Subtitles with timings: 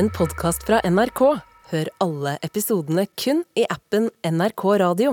[0.00, 1.20] en podkast fra NRK.
[1.70, 5.12] Hør alle episodene kun i appen NRK Radio.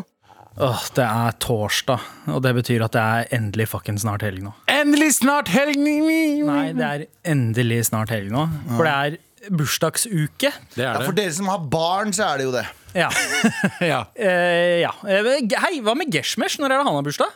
[0.63, 4.54] Åh, det er torsdag, og det betyr at det er endelig fucking snart helg nå.
[4.71, 5.76] Endelig snart helg!
[5.78, 8.47] Nei, det er endelig snart helg nå.
[8.71, 10.54] For det er bursdagsuke.
[10.73, 12.65] Det Ja, er for dere som har barn, så er det jo det.
[12.97, 13.12] Ja.
[13.92, 13.99] Ja.
[14.15, 14.96] Eh, ja.
[15.06, 15.28] Eh,
[15.67, 16.58] Hei, hva med Geshmesh?
[16.63, 17.35] Når er det han har bursdag?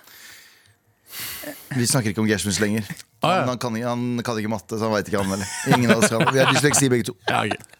[1.76, 2.88] Vi snakker ikke om Gershmus lenger.
[3.22, 3.40] Ah, ja.
[3.40, 5.54] han, han, kan, han kan ikke matte, så han veit ikke han heller.
[5.72, 6.26] Ingen av oss kan.
[6.34, 7.18] Vi har dysleksi begge to.
[7.30, 7.78] Ja, okay.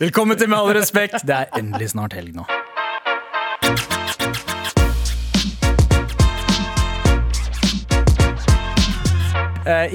[0.00, 1.20] Velkommen til Med all respekt.
[1.26, 2.46] Det er endelig snart helg nå.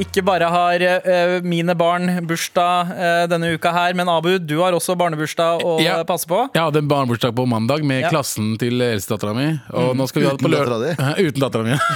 [0.03, 4.75] Ikke bare har eh, mine barn bursdag eh, denne uka her, men Abu, du har
[4.75, 6.03] også barnebursdag å Ja.
[6.07, 6.41] passe på.
[6.53, 8.09] Jeg hadde en barnebursdag på mandag med Ja.
[8.11, 9.47] klassen til eldstedattera mi.
[9.73, 10.97] Og nå skal vi ha det på lørdag.
[11.25, 11.77] Uten dattera mi.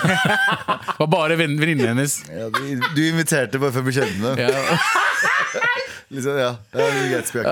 [0.96, 2.14] Det var bare venn- venninnen hennes.
[2.32, 4.80] Ja, du, du inviterte bare for å bli kjent med dem.
[6.10, 6.16] Ja.
[6.16, 6.50] Liksom, ja.
[6.72, 7.46] Det er greit spøk.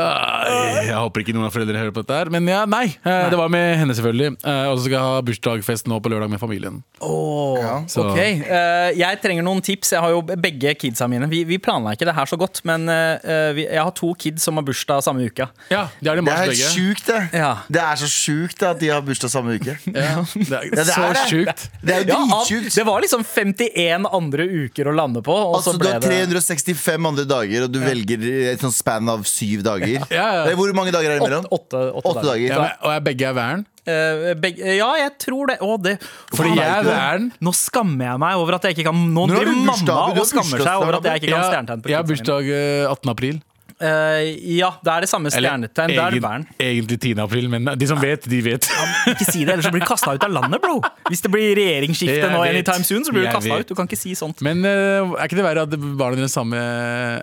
[0.86, 2.30] Jeg håper ikke noen av foreldrene hører på dette her.
[2.34, 2.86] Men ja, nei.
[3.04, 4.36] eh, Det var med henne, selvfølgelig.
[4.46, 6.84] Eh, Og så skal jeg ha bursdagsfest nå på lørdag med familien.
[7.02, 7.74] Åh, Ja.
[8.04, 8.18] Ok.
[8.20, 9.92] Eh, jeg trenger noen tips.
[9.96, 11.28] Jeg har jo begge kidsa mine.
[11.32, 14.56] Vi, vi planla ikke det her så godt, men eh, jeg har to kids som
[14.60, 15.48] har bursdag samme uke.
[15.72, 17.22] Ja, de har det mars, Det er helt sjukt, det.
[17.42, 17.52] Ja.
[17.70, 19.78] Det er så sjukt at de har bursdag samme uke.
[19.94, 21.26] Ja, det er det så er det.
[21.30, 21.66] sjukt.
[21.82, 22.76] Det er jo Ja, dritsjukt.
[22.76, 26.10] det var liksom 51 andre uker å lande på, og Altså, så du har det
[26.30, 28.20] 365 andre dager, og du velger
[28.56, 30.02] et sånt spann av syv dager.
[30.14, 30.42] Ja, ja.
[30.48, 31.48] Det er Hvor mange dager er det imellom?
[31.52, 32.48] åtte, åtte, Åtte dager.
[32.50, 33.66] Ja, men- og er begge er væren.
[33.84, 35.58] Uh, begge, ja, jeg tror det.
[35.60, 35.98] Å, det
[36.32, 37.32] Fordi jeg er væren.
[37.44, 40.64] Nå skammer jeg meg over at jeg ikke kan Nå Når driver mamma og skammer
[40.64, 43.12] seg over at jeg ikke kan stjernetegn jeg har bursdag eh, 18.
[43.12, 43.42] april.
[43.84, 45.92] Eh, ja, det er det samme stjernetegn.
[45.92, 46.46] Det er Bern.
[46.62, 47.20] egentlig 10.
[47.24, 48.68] april, men de som vet, de vet.
[49.12, 50.80] Ikke si det, ellers blir du kasta ut av landet, bro.
[51.10, 53.68] Hvis det blir regjeringsskifte nå anytime soon, så blir du kasta ut.
[53.68, 54.44] Du kan ikke si sånt.
[54.46, 56.60] Men uh, er ikke det verre at barna dine samme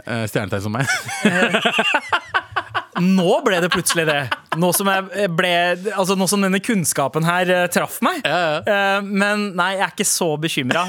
[0.05, 0.91] uh, stjernetegn som meg?
[3.01, 4.21] Nå ble det plutselig det.
[4.61, 5.51] Nå som, jeg ble,
[5.95, 8.23] altså nå som denne kunnskapen her eh, traff meg.
[8.27, 10.85] Ja, Eh, men nei, jeg er ikke så bekymra.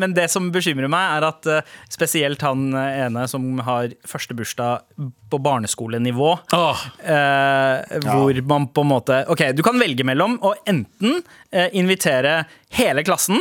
[0.00, 4.36] men det som bekymrer meg, er at eh, spesielt han eh, ene som har første
[4.36, 4.86] bursdag
[5.30, 6.82] på barneskolenivå, Oh.
[7.02, 12.44] eh, hvor man på en måte Ok, du kan velge mellom å enten eh, invitere
[12.76, 13.38] hele klassen.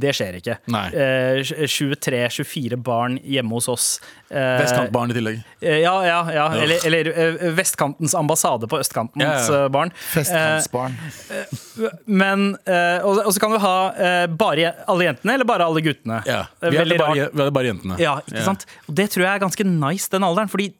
[0.00, 0.54] Det skjer ikke.
[0.70, 3.86] Eh, 23-24 barn hjemme hos oss.
[4.30, 5.40] Eh, Vestkantbarn i tillegg.
[5.60, 6.44] Eh, Ja, ja, ja.
[6.54, 9.64] Eller, eller eh, vestkantens ambassade på østkantens Ja, ja.
[9.64, 9.90] eh, barn.
[10.14, 10.96] Festkantsbarn.
[11.30, 15.66] Eh, men eh, Og og så kan du ha eh, bare alle jentene, eller bare
[15.66, 16.22] alle guttene.
[16.26, 16.44] Ja.
[16.62, 17.98] Er Vi hadde bare, bare jentene.
[18.00, 18.64] Ja, ikke sant?
[18.88, 20.48] Og det tror jeg er ganske nice, den alderen.
[20.50, 20.70] Fordi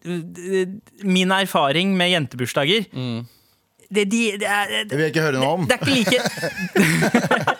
[1.05, 3.25] min erfaring med jentebursdager Mm.
[3.95, 5.67] det, de, det, er, Det vil jeg ikke høre noe om.
[5.67, 6.19] det er ikke like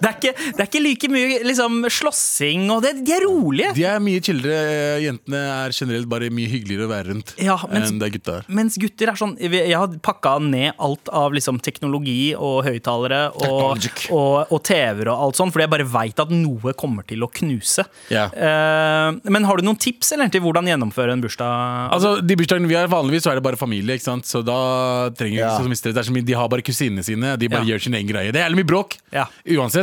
[0.00, 3.72] Det er ikke, det er ikke like mye liksom, slåssing, og det, de er rolige.
[3.76, 5.00] De er mye chillere.
[5.04, 8.48] Jentene er generelt bare mye hyggeligere å være rundt Ja, mens- enn det gutta er.
[8.48, 13.84] Mens gutter er sånn Jeg har pakka ned alt av liksom teknologi og høyttalere og,
[14.10, 17.28] og, og TV-er og alt sånn, fordi jeg bare veit at noe kommer til å
[17.30, 17.84] knuse.
[18.10, 18.30] Yeah.
[18.34, 21.90] Uh, men har du noen tips eller, til hvordan gjennomføre en bursdag?
[21.94, 24.26] Altså, de bursdagene vi har Vanligvis så er det bare familie, ikke sant?
[24.26, 25.52] så da trenger vi Ja.
[25.54, 25.94] ikke så mye stress.
[25.94, 27.36] Det er så mye, De har bare kusinene sine.
[27.38, 27.74] De bare Ja.
[27.74, 28.32] gjør sin egen greie.
[28.32, 28.96] Det er jævlig mye bråk.
[29.12, 29.26] Ja.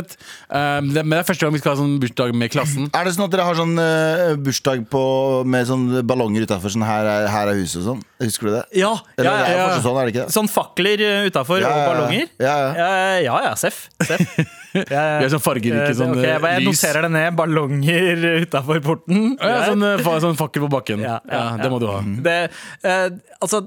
[0.08, 0.16] Uansett.
[0.48, 2.88] Um, det, men det er første gang vi skal ha sånn bursdag med klassen.
[2.96, 5.02] Er det sånn at dere har sånn uh, bursdag på,
[5.48, 6.72] med sånn ballonger utafor?
[6.74, 8.04] Sånn her er, her er huset og sånn?
[8.22, 8.62] Husker du det?
[8.80, 9.80] Ja, Eller ja, det er ja.
[9.84, 10.34] sånn, er det ikke det?
[10.34, 11.90] Sånn fakler utafor Ja, og ja, ja.
[11.92, 12.30] ballonger?
[12.38, 12.70] Ja, ja.
[12.78, 13.84] ja, ja, ja seff.
[14.02, 14.24] seff.
[14.78, 16.82] Vi har sånn fargerike sånn okay, jeg, bare, jeg lys.
[16.82, 17.36] noterer det ned.
[17.38, 19.22] Ballonger utafor porten.
[19.40, 21.02] Ja, sånn, eh, sånn fakkel på bakken.
[21.06, 22.02] Ja, Ja, ja, Det må du ha.
[22.04, 22.36] Det,
[22.84, 23.08] uh,
[23.40, 23.64] altså,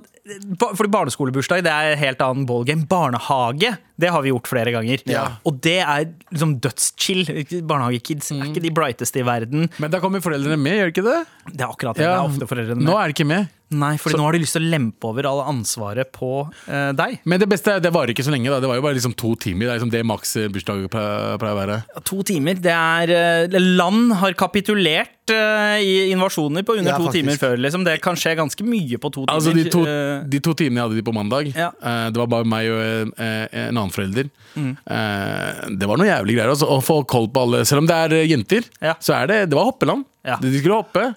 [0.62, 2.86] fordi barneskolebursdag det er en helt annen ballgame.
[2.90, 5.04] Barnehage det har vi gjort flere ganger.
[5.10, 5.28] Ja.
[5.48, 7.26] Og det er liksom dødschill.
[7.70, 9.68] Barnehagekids er ikke de brighteste i verden.
[9.82, 11.18] Men da kommer foreldrene med, gjør ikke det?
[11.52, 12.08] Det er akkurat det.
[12.08, 12.88] Ja, det er ofte foreldrene med.
[12.90, 13.58] Nå er de ikke med.
[13.72, 16.32] Nei, for nå har de lyst til å lempe over all ansvaret på
[16.68, 17.22] eh, deg.
[17.30, 18.50] Men det beste det varer ikke så lenge.
[18.52, 19.70] da Det var jo bare liksom to timer.
[19.70, 21.78] Det er liksom det maks bursdag pleier pleier å være.
[22.10, 22.60] To timer.
[22.60, 27.24] Det er eh, Land har kapitulert eh, i invasjoner på under Ja, to faktisk.
[27.24, 27.58] timer før.
[27.58, 27.84] Liksom.
[27.86, 29.34] Det kan skje ganske mye på to timer.
[29.36, 31.72] Altså De to, Eh, de to timene jeg hadde de på mandag, Ja.
[31.84, 34.30] uh, det var bare meg og en, en annen forelder.
[34.56, 34.78] Mm.
[34.90, 36.50] Uh, det var noe jævlig greier.
[36.54, 38.94] Altså, å få koll på alle Selv om det er jenter, Ja.
[39.00, 40.06] så er det Det var hoppeland.
[40.26, 40.36] Ja.
[40.38, 41.16] De skulle hoppe.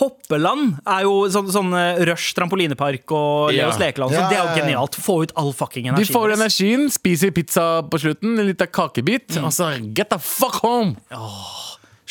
[0.00, 1.70] Hoppeland er jo sånn, sånn
[2.08, 3.68] Rush trampolinepark og Ja.
[3.68, 4.10] Leos lekeland.
[4.10, 4.96] Så Ja, det er jo genialt.
[4.98, 9.44] Få ut all fucking De får energien, spiser pizza på slutten, en liten kakebit, Mm.
[9.44, 10.96] og så get the fuck home!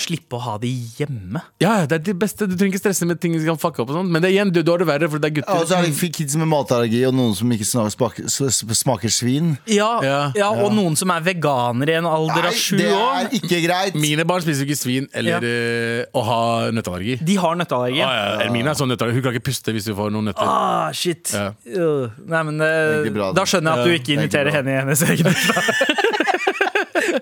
[0.03, 1.41] Slippe å ha de hjemme.
[1.63, 2.47] Ja, det er det beste.
[2.49, 3.91] Du trenger ikke stresse med ting som kan fucke opp.
[3.93, 5.59] og sånt Men det er igjen, du, du har det verre, for det er Ja,
[5.59, 9.13] og så har er det kids med matallergi og noen som ikke smaker, smaker, smaker
[9.13, 9.53] svin.
[9.69, 10.19] Ja, ja.
[10.37, 10.49] Ja.
[10.53, 13.97] Og noen som er veganere i en alder av sju det er ikke greit!
[13.99, 16.39] Mine barn spiser jo ikke svin eller eh, å ha
[16.73, 17.19] nøtteallergi.
[17.25, 18.01] De har nøtteallergi.
[18.03, 19.19] Ah, ja, Ermine er sånn nøtteallergi.
[19.21, 20.49] Hun kan ikke puste hvis hun får noen nøtter.
[20.49, 21.33] Ah, shit.
[21.33, 21.51] Ja.
[21.67, 25.05] Øh, Nei, men eh, bra, Da skjønner jeg at du ikke inviterer henne i hennes
[25.07, 25.29] egen.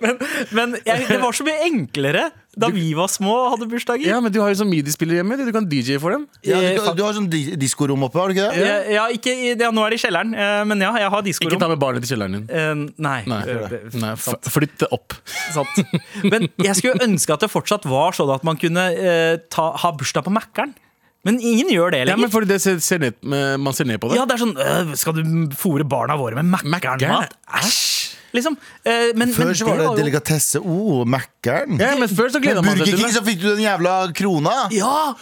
[0.02, 0.18] Men
[0.58, 4.10] men jeg, det var så mye enklere da vi var små og hadde bursdager.
[4.10, 5.38] Ja, men du har jo sånn midi-spiller hjemme.
[5.40, 6.26] Du kan DJ for dem.
[6.44, 8.66] Ja, du, kan, du har sånn di- diskorom oppe, har du ikke det?
[8.66, 11.54] Ja, Ja, ikke, ja, nå er det i kjelleren, eh, men ja, jeg har diskorom.
[11.56, 12.46] Ikke ta med barnet til kjelleren din.
[12.52, 13.22] Uh, Nei.
[13.32, 15.16] Nei, eh, det- Nei Flytt det opp.
[15.56, 15.80] sant.
[16.28, 19.94] Men jeg skulle ønske at det fortsatt var sånn at man kunne uh, ta, ha
[19.96, 20.76] bursdag på Mækkern.
[21.24, 23.14] Men ingen gjør det Ja, men fordi det ser, ser ned,
[23.62, 24.16] Man ser ned på det.
[24.18, 25.22] Ja, det er sånn øh, Skal du
[25.54, 27.36] fòre barna våre med Mækkern-mat?
[27.62, 28.01] Æsj!
[28.32, 28.56] Liksom.
[28.86, 30.62] Eh, men, Før men så var det jo- delikatesse.
[30.62, 31.80] Oh, Mækkern.
[31.80, 33.96] Ja, men før så gleda man Burger seg til King, så fikk du den jævla
[34.16, 34.56] krona!
[34.72, 35.14] Ja!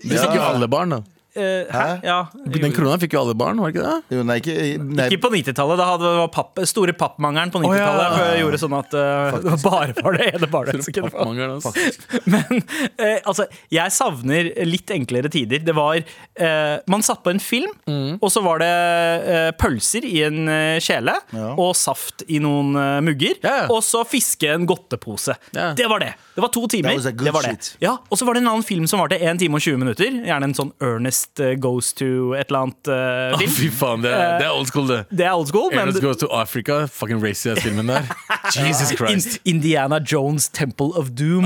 [0.00, 0.28] Det ja.
[0.28, 1.02] ikke alle barn, da.
[1.38, 1.84] Eh, hæ?
[2.02, 2.16] Ja.
[2.50, 4.16] Den krona fikk jo alle barn, var det ikke det?
[4.16, 5.78] Jo, nei, ikke, nei, Ikke på 90-tallet.
[5.78, 8.02] Da hadde var papp, store pappmangelen på 90-tallet.
[8.02, 8.16] ja.
[8.18, 11.26] før gjorde sånn at uh, det var bare var det ene barnet som kunne få.
[11.46, 11.72] Altså.
[12.34, 15.62] Men uh, altså, jeg savner litt enklere tider.
[15.66, 18.18] Det var eh, Man satt på en film, Mm.
[18.22, 20.44] og så var det pølser i en
[20.82, 21.52] kjele Ja.
[21.58, 22.74] og saft i noen
[23.04, 23.38] mugger.
[23.42, 23.66] Ja, ja.
[23.72, 25.34] Og så fiske en godtepose.
[25.54, 25.72] Yeah.
[25.78, 26.12] Det var det.
[26.34, 26.98] Det var to timer.
[26.98, 27.72] Det var det.
[27.82, 30.10] Ja, og så var det en annen film som varte 1 time og 20 minutter.
[30.26, 33.50] Gjerne en sånn Ernest eh, Goes to et eller annet uh, film.
[33.50, 35.00] Oh, fy faen, det er, det er old school, det.
[35.10, 36.86] Det er old school, men Goes to Africa.
[36.88, 38.08] Fucking racy ass filmen der.
[38.56, 39.38] Jesus Christ.
[39.44, 41.44] In Indiana Jones Temple of Doom.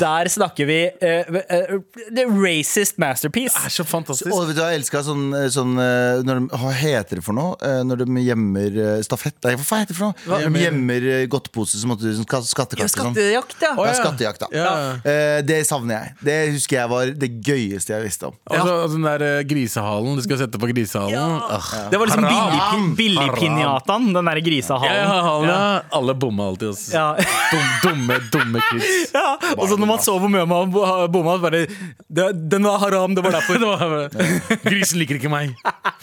[0.00, 1.76] Der snakker vi uh, eh,
[2.16, 3.54] The racist masterpiece.
[3.56, 4.32] Det er så fantastisk.
[4.32, 7.54] Og vet du, jeg elska sånn, sånn eh, når de, Hva heter det for noe?
[7.64, 9.36] Eh, Når de gjemmer eh, stafett?
[9.46, 10.40] Nei, hva faen heter det for noe?
[10.46, 12.88] De gjemmer eh, godtepose som som ska- Ja, skattejakt, ja.
[12.92, 13.14] sånn.
[13.14, 13.72] skattejakt, ja.
[13.86, 14.64] Ja, skattejakt, ja.
[14.66, 14.74] Ja.
[15.06, 16.16] Uh, det savner jeg.
[16.28, 18.36] Det husker jeg var det gøyeste jeg visste om.
[18.48, 20.16] Og så den sånn der eh, grisehalen.
[20.16, 21.40] Du skal sette på grisehalen.
[21.46, 21.70] Ah.
[21.92, 22.94] Det var liksom Haram.
[22.96, 24.96] billig- billigpinjataen, den derre Ja, grisehalen.
[24.96, 25.80] ja, halen, ja.
[25.98, 26.70] Alle bomma alltid.
[26.70, 26.86] ass.
[26.94, 27.16] Ja.
[27.52, 29.12] Dum, dumme, dumme kids.
[29.16, 31.62] Ja, og så når man så hvor mye man bo- bomma, bare
[32.08, 33.58] det, Den var haram, det var derfor.
[33.58, 35.54] Det var bare, Grisen liker ikke meg.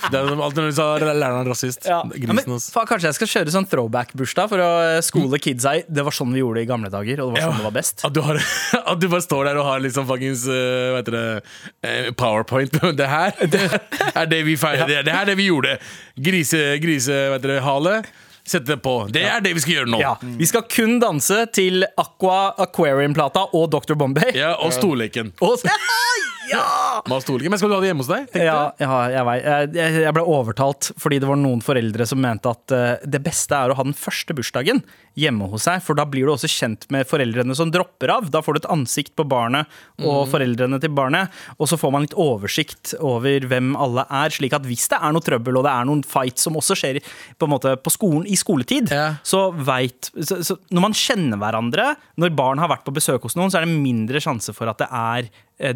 [0.10, 1.86] Det er alltid når du sa læreren er rasist.
[1.86, 2.02] Ja.
[2.04, 2.70] Ja, Grisen, men, ass.
[2.74, 6.16] faen, kanskje jeg skal kjøre sånn throwback-bursdag for å eh, skole kidsa i Det var
[6.16, 8.04] sånn vi gjorde det i gamle dager, og det var sånn det var best.
[8.08, 8.40] At du, har,
[8.94, 11.28] at du bare står der og har liksom fuckings eh, Hva heter det
[12.18, 12.76] Powerpoint.
[12.98, 13.64] Det her det
[14.16, 14.88] er det vi feirer.
[14.90, 15.78] Det, er- det her er det vi gjorde.
[16.26, 17.96] Grise, grise hva heter det, hale.
[18.44, 18.94] Sette det på.
[19.08, 20.00] Det er det vi skal gjøre nå.
[20.04, 20.10] Ja,
[20.40, 23.96] Vi skal kun danse til Aqua Aquarium-plata og Dr.
[23.96, 24.34] Bombay.
[24.36, 25.30] Ja, og storleken.
[25.40, 25.62] Og,
[26.52, 27.00] ja!
[27.24, 27.52] Storleken.
[27.54, 28.28] Men skal du ha det hjemme hos deg?
[28.44, 29.72] Ja, ja, jeg.
[29.76, 33.56] Jeg, jeg- ble overtalt fordi det var noen foreldre som mente at uh, det beste
[33.58, 34.82] er å ha den første bursdagen
[35.20, 38.32] hjemme hos seg, for da blir du også kjent med foreldrene som dropper av.
[38.34, 39.70] Da får du et ansikt på barnet
[40.02, 41.30] og foreldrene til barnet,
[41.62, 45.14] og så får man litt oversikt over hvem alle er, slik at hvis det er
[45.14, 48.26] noe trøbbel og det er noen fight som også skjer på, en måte, på skolen
[48.26, 49.12] i skoletid, Ja.
[49.22, 53.38] så veit så, så Når man kjenner hverandre, når barn har vært på besøk hos
[53.38, 55.30] noen, så er det mindre sjanse for at det er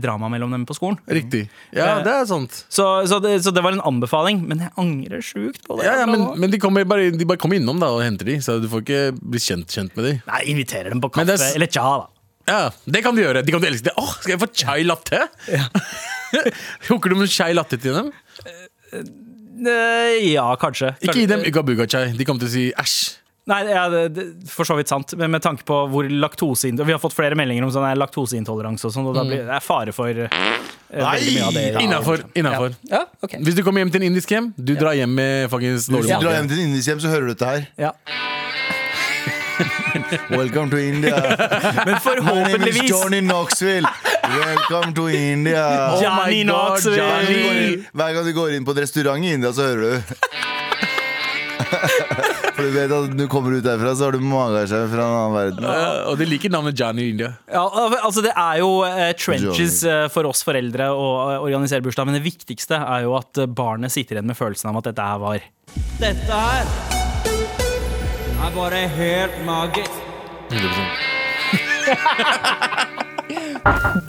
[0.04, 0.98] drama mellom dem på skolen.
[1.08, 1.46] Riktig.
[1.72, 2.66] Ja, Eh, det er sant.
[2.68, 5.86] Så, så, det, så det var en anbefaling, men jeg angrer sjukt på det.
[5.88, 8.36] Ja, ja, men, men de, kommer bare, de bare kommer innom da og henter de,
[8.44, 10.14] så du får ikke bli kjent, kjent med de.
[10.28, 12.08] Nei, inviterer dem på kaffe er eller cha, da.
[12.48, 13.42] Ja, Det kan du gjøre.
[13.44, 13.96] De kan du elske det.
[14.00, 15.24] Åh, Skal jeg få chai latte?
[15.52, 15.66] Ja.
[16.88, 18.12] Hooker du med chai latte til dem?
[18.44, 19.04] Eh,
[20.32, 20.94] Ja, kanskje.
[21.02, 22.12] Ikke gi dem gabuga chai.
[22.16, 23.18] De kommer til å si æsj.
[23.48, 26.92] Nei, ja, det, det, For så vidt sant, men med tanke på hvor laktosein Vi
[26.92, 29.94] har fått flere meldinger om sånn laktoseintoleranse og sånn, og da blir det er fare
[29.96, 30.28] for uh,
[30.92, 31.64] veldig mye av det.
[31.78, 32.26] Nei, Innafor.
[32.36, 32.76] innafor.
[32.92, 33.40] Ja, Okay.
[33.44, 36.14] Hvis du kommer hjem til en indisk hjem, du drar hjem med fuckings Hvis du
[36.22, 37.66] drar hjem til en indisk hjem, så hører du dette her.
[37.82, 37.92] Ja.
[40.30, 41.16] Welcome to India.
[41.88, 43.88] Men forhåpentligvis My name is Johnny Knoxville.
[44.46, 45.66] Welcome to India.
[45.96, 47.02] Oh my Johnny God, Knoxville.
[47.02, 47.74] Hver gang du går Johnny.
[47.74, 50.67] inn- Hver gang du går inn på et restaurant i India, så hører du.
[52.58, 55.36] For du vet at du kommer ut derfra, så har du magasje fra en annen
[55.36, 55.68] verden.
[55.68, 57.30] Uh, og de liker navnet Johnny India.
[57.52, 57.64] ja,
[58.02, 61.08] altså Det er jo uh, trenches uh, for oss foreldre å
[61.44, 64.78] organisere bursdag, men det viktigste er jo at eh, barnet sitter igjen med følelsen av
[64.82, 65.38] at dette her var
[66.02, 66.64] Dette her
[68.48, 69.92] er bare helt magisk.
[70.50, 71.18] 100%.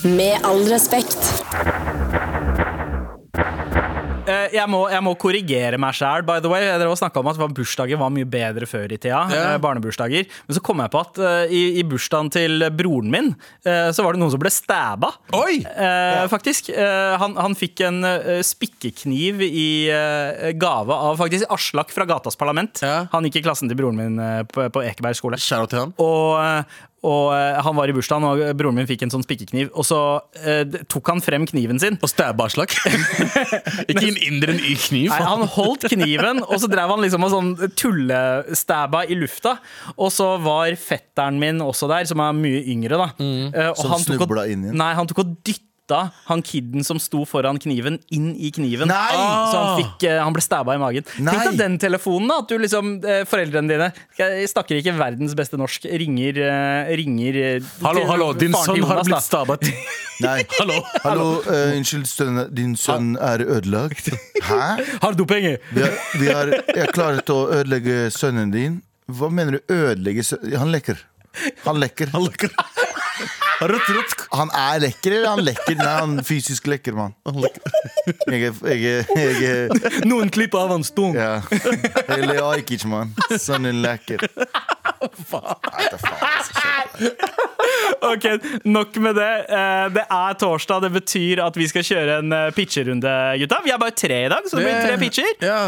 [0.19, 1.19] Med all respekt.
[4.29, 6.67] Eh, jeg, må, jeg må korrigere meg sjæl, by the way.
[6.69, 9.23] Dere snakka om at bursdager var mye bedre før i tida.
[9.33, 9.45] Ja.
[9.55, 10.29] eh, Barnebursdager.
[10.49, 13.31] Men så kom jeg på at eh, i, i bursdagen til broren min,
[13.65, 15.11] så var det noen som ble stæba.
[15.37, 15.61] Oi!
[15.65, 16.71] Eh, faktisk.
[17.21, 18.03] Han, han fikk en
[18.45, 19.69] spikkekniv i
[20.61, 22.83] gave av faktisk Aslak fra Gatas Parlament.
[22.85, 23.07] Ja.
[23.13, 24.21] Han gikk i klassen til broren min
[24.53, 25.39] på, på Ekeberg skole.
[26.03, 26.69] Og,
[27.07, 29.69] og eh, han var i bursdagen, og broren min fikk en sånn spikkekniv.
[29.79, 29.99] Og så
[30.43, 31.99] eh, tok han frem kniven sin.
[32.03, 32.75] Og stabba Aslak.
[33.91, 35.13] Ikke en under en kniv.
[35.13, 39.57] Nei, han holdt kniven, og så drev han liksom og sånn tullestabba i lufta.
[39.97, 43.09] Og så var fetteren min også der, som er mye yngre, da.
[43.23, 44.79] Eh, og Som han tok og- snubla inn igjen?
[44.83, 45.65] Nei, han tok og dytta
[46.29, 48.91] han kiden som sto foran kniven, inn i kniven.
[48.91, 49.15] Nei!
[49.15, 51.07] Så han, fikk, eh, han ble stabba i magen.
[51.19, 51.33] Nei!
[51.33, 52.41] Tenk deg den telefonen, da.
[52.43, 55.89] At du liksom, eh, foreldrene dine snakker ikke verdens beste norsk.
[55.89, 57.41] Ringer, eh, ringer
[57.85, 59.59] Hallo, hallo, din sønn har blitt stabba.
[60.25, 60.43] Nei.
[60.59, 60.81] Hallo.
[61.05, 64.11] Hallo, uh, unnskyld, sønn, din sønn er ødelagt.
[64.43, 64.63] Hæ?
[65.05, 65.61] Har du penger?
[65.71, 68.81] Vi har, vi har jeg klart å ødelegge sønnen din.
[69.07, 71.07] Hva mener du ødelegge sønnen Han lekker.
[71.65, 72.11] Han lekker.
[72.17, 72.55] Han lekker.
[73.59, 75.77] Han er lekker, eller han lekker?
[75.79, 77.15] Nei, han er fysisk lekker, mann.
[78.29, 81.17] Jeg er, jeg er, jeg er Noen klipper av hans tung.
[81.19, 81.41] Ja.
[81.51, 83.15] Jeg Ajkic, mann.
[83.35, 84.23] Sønnen lekker.
[84.29, 86.79] Nei, det er faen, altså, shit.
[88.09, 88.25] Ok,
[88.69, 89.31] Nok med det.
[89.51, 90.83] Eh, Det er torsdag.
[90.87, 93.61] Det betyr at vi skal kjøre en eh, pitcherunde, gutta.
[93.67, 95.33] Vi er bare tre i dag, så det blir tre pitcher.
[95.45, 95.61] Ja.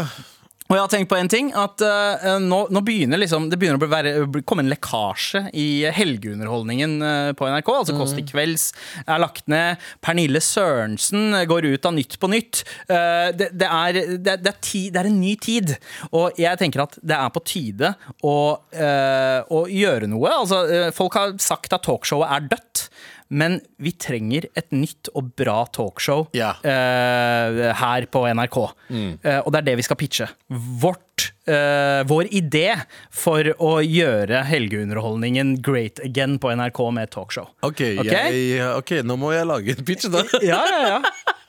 [0.71, 3.75] Og jeg har tenkt på en ting at uh, nå, nå begynner liksom Det begynner
[3.75, 4.13] å være,
[4.47, 7.69] komme en lekkasje i helgeunderholdningen eh, på NRK.
[7.75, 8.69] Altså Kåss til kvelds
[9.03, 9.81] er lagt ned.
[10.03, 12.63] Pernille Sørensen går ut av Nytt på Nytt.
[12.87, 15.75] Uh, det, det, er, det, er ti, det er en ny tid.
[16.15, 18.35] Og jeg tenker at det er på tide å,
[18.71, 20.33] eh, å gjøre noe.
[20.41, 22.87] Altså, eh, folk har sagt at talkshowet er dødt.
[23.31, 26.51] Men vi trenger et nytt og bra talkshow Ja.
[26.63, 28.57] uh, her på NRK.
[28.91, 30.27] Eh, og det er det vi skal pitche.
[30.51, 32.67] Vårt, eh, vår idé
[33.13, 37.49] for å gjøre helgeunderholdningen great again på NRK med et talkshow.
[37.65, 38.33] Ok, okay?
[38.57, 40.25] Jeg, ok, nå må jeg lage en pitch, da.
[40.51, 41.01] Ja, ja, ja.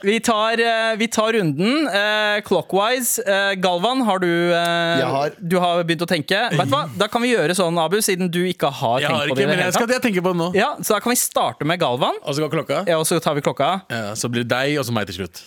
[0.03, 3.23] Vi tar, uh, vi tar runden Uh, clockwise.
[3.63, 5.31] Galvan, har du, har.
[5.39, 6.39] du har begynt å tenke?
[6.51, 6.81] Vet du hva?
[6.99, 9.39] Da kan vi gjøre sånn, Abu, siden du ikke har Jeg tenkt har på ikke,
[9.39, 9.47] det.
[9.47, 10.49] det men jeg skal jeg tenker på det nå.
[10.59, 12.81] Ja, så da kan vi starte med Galvan, Og så går klokka.
[12.91, 13.71] ja, og så tar vi klokka.
[13.93, 15.43] Ja, så blir det deg, og så meg til slutt.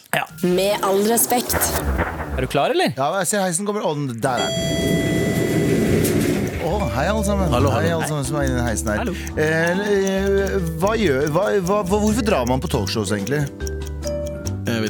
[0.46, 1.58] Med all respekt.
[2.36, 2.92] Er du klar, eller?
[2.98, 3.84] Ja, jeg ser heisen kommer.
[3.88, 4.52] Å, der er den.
[6.66, 7.52] Å, hei, alle sammen.
[7.54, 7.72] Hallo, hallo.
[7.78, 8.98] Hei, alle sammen som er inne i den heisen her.
[9.04, 9.14] Hallo.
[9.38, 13.44] Eh, eh, hva gjør, hva, hva, hvorfor drar man på talkshows, egentlig?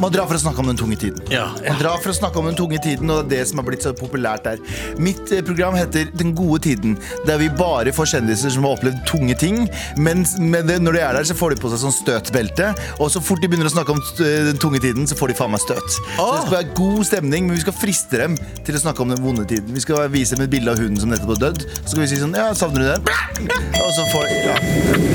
[0.02, 1.22] Man drar for å snakke om den tunge tiden.
[1.34, 1.48] Ja.
[1.66, 3.68] Man drar for å snakke om den tunge tiden, og det er det som har
[3.68, 4.62] blitt så populært der.
[5.02, 9.02] Mitt eh, program heter Den gode tiden, der vi bare får kjendiser som har opplevd
[9.10, 9.66] tunge ting.
[9.98, 12.72] Men det, når de er der, så får de på seg sånn støtbelte.
[13.00, 15.40] Og så fort de begynner å snakke om eh, den tunge tiden, så får de
[15.42, 16.00] faen meg støt.
[16.16, 19.14] Så det skal være god stemning, men vi skal friste dem til å snakke om
[19.14, 19.74] den vonde tiden.
[19.76, 21.68] Vi skal vise dem et bilde av hunden som nettopp har dødd.
[21.82, 23.54] Så skal vi si sånn Ja, savner du den?
[23.82, 24.58] Og så får ja.
[24.58, 25.15] ja.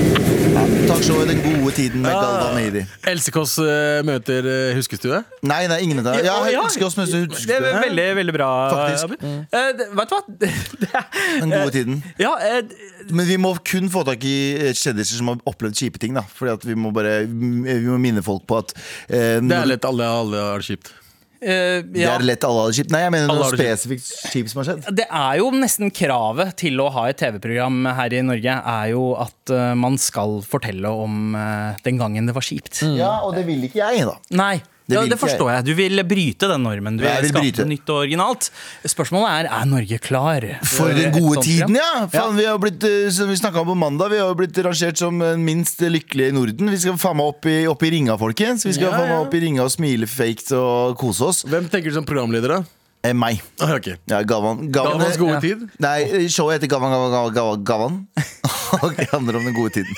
[1.00, 2.80] Talkshowet Den gode tiden med Galvan Mehidi.
[3.08, 5.22] Else Kåss eh, møter eh, Huskestue.
[5.48, 6.26] Nei, nei, ingen av dem.
[6.26, 9.14] Ja, Ja, mens du Det er veldig, veldig bra, Faktisk.
[9.24, 9.38] Mm.
[9.48, 10.20] Uh, vet du hva?
[11.00, 12.02] Er, Den gode tiden.
[12.20, 14.36] ja, uh, Men vi må kun få tak i
[14.76, 16.12] kjendiser som har opplevd kjipe ting.
[16.12, 19.72] da Fordi at vi må bare Vi må minne folk på at uh, Det er
[19.72, 20.92] lett, alle, alle har det kjipt.
[21.40, 22.92] Eh, det er lett alle hadde kjipt.
[22.94, 24.90] Nei, jeg mener Alle noe spesifikt kjipt som har skjedd.
[25.00, 29.06] Det er jo nesten kravet til å ha et TV-program her i Norge, er jo
[29.20, 32.82] at uh, man skal fortelle om uh, den gangen det var kjipt.
[32.98, 34.18] Ja, og det vil ikke jeg, da.
[34.36, 34.58] Nei.
[34.90, 35.64] Det Det, det forstår jeg.
[35.70, 36.96] Du vil bryte den normen.
[36.98, 37.66] Du vil vil skape bryte.
[37.70, 38.50] nytt og originalt.
[38.90, 42.06] Spørsmålet er er Norge klar For den gode tiden, ja!
[42.12, 44.98] Faen, Vi har blitt, eh, som vi snakket om på mandag Vi har blitt rangert
[44.98, 46.70] som eh, minst lykkelige i Norden.
[46.74, 48.66] Vi skal faen meg opp i, opp i ringa, folkens.
[48.66, 49.20] Vi skal Ja, ja.
[49.22, 51.44] opp i ringa og smile fake og kose oss.
[51.46, 52.64] Hvem tenker du som programleder, da?
[53.02, 53.38] Eh, meg.
[53.62, 54.66] Ah, ok Ja, Gavan.
[54.70, 55.40] Gavan Gavans gode Ja.
[55.40, 55.68] tid?
[55.80, 58.06] Nei, showet heter Gavan Gavan Gavan Gavan, Gavan.
[58.82, 59.94] Og det handler om den gode tiden.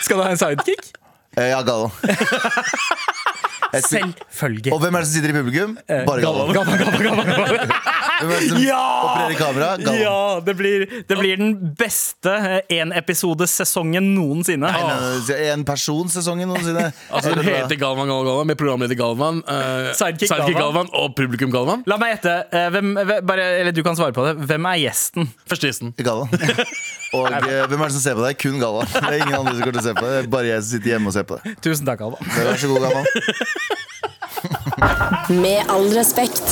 [0.00, 0.90] Skal du ha en sidekick?
[1.36, 1.90] Eh, Ja, Gavan.
[3.80, 4.72] Selvfølgelig.
[4.72, 5.78] Og hvem er det som sitter i publikum?
[5.88, 6.52] Bare Galvan.
[6.54, 7.70] Gavan, Gavan, Gavan, Gavan.
[8.28, 9.28] Det Ja!
[9.38, 9.70] kamera?
[9.98, 12.34] Ja, det blir, det blir den beste
[12.72, 14.68] enepisodesesongen noensinne.
[14.70, 16.88] Nei, nei, en person-sesongen noensinne.
[17.10, 20.86] Altså, det heter Galvan Galvan Galvan med programleder Galvan, uh, Sidekick Sidekick Galvan.
[20.88, 21.82] Galvan og publikum Galvan.
[21.90, 22.34] La meg gjette.
[22.52, 24.36] eh, Hvem, hvem- bare, eller du kan svare på det.
[24.48, 25.28] Hvem er gjesten?
[25.50, 25.94] Første gjesten.
[25.98, 26.28] Galvan.
[27.12, 28.38] Og eh, hvem er det som ser på deg?
[28.40, 28.86] Kun Galvan.
[28.88, 30.12] Det er ingen andre som kommer til å se på deg.
[30.12, 31.42] Det er bare jeg som sitter hjemme og ser på det.
[31.66, 32.20] Tusen takk, Galvan.
[32.38, 33.04] Vær så god, Galvan.
[35.42, 36.46] Med all respekt.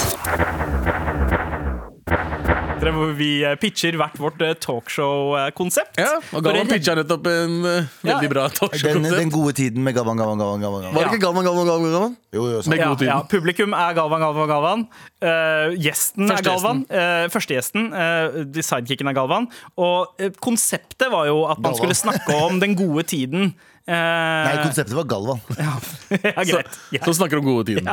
[2.81, 5.99] Dere, Hvor vi eh, pitcher hvert vårt eh, talkshow-konsept.
[6.01, 9.19] Ja, og Galvan pitcha nettopp en uh, veldig bra talkshow-konsept.
[9.21, 10.63] den gode tiden med Galvan, Galvan, Galvan.
[10.65, 10.87] Galvan.
[10.95, 11.93] Var det ikke Galvan Galvan Galvan?
[11.93, 12.15] Galvan?
[12.33, 12.73] Jo, jo, sant.
[12.73, 14.87] Med Ja, ja, publikum er Galvan, Galvan, Galvan.
[15.21, 16.81] Uh, gjesten Første er Galvan.
[16.89, 17.91] Uh, Førstegjesten.
[17.93, 19.51] Uh, sidekicken er Galvan.
[19.77, 23.53] Og eh, konseptet var jo at man skulle snakke om den gode tiden
[23.91, 25.41] Nei, Eh, konseptet var Galvan.
[25.59, 26.77] ja, Så, greit.
[26.95, 27.01] Ja.
[27.05, 27.89] så snakker du om gode tiden.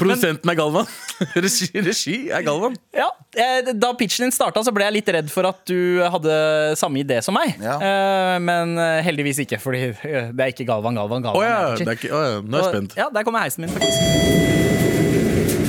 [0.00, 0.88] Produsenten er Galvan.
[1.44, 2.76] Regi, regi er Galvan.
[2.96, 3.06] Ja,
[3.40, 6.34] eh, Da pitchen din starta, så ble jeg litt redd for at du hadde
[6.80, 7.56] samme idé som meg.
[7.62, 7.78] Ja.
[7.80, 9.86] Eh, Men heldigvis ikke, fordi
[10.36, 11.40] det er ikke Galvan, Galvan, Galvan.
[11.40, 11.48] Galvan.
[11.48, 12.40] ja, er er ikke, oh, ja.
[12.44, 12.98] Nå er jeg spent.
[13.00, 14.58] Ja, der kommer heisen min, faktisk.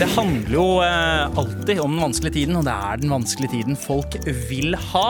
[0.01, 4.15] Det handler jo alltid om den vanskelige tiden, og det er den vanskelige tiden folk
[4.49, 5.07] vil ha.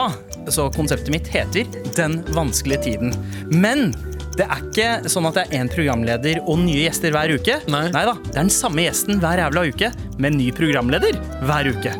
[0.52, 1.64] Så konseptet mitt heter
[1.96, 3.14] Den vanskelige tiden.
[3.48, 3.94] Men
[4.38, 7.58] det er ikke sånn at det er én programleder og nye gjester hver uke.
[7.72, 7.88] Nei.
[7.92, 11.92] da, Det er den samme gjesten hver jævla uke, med ny programleder hver uke.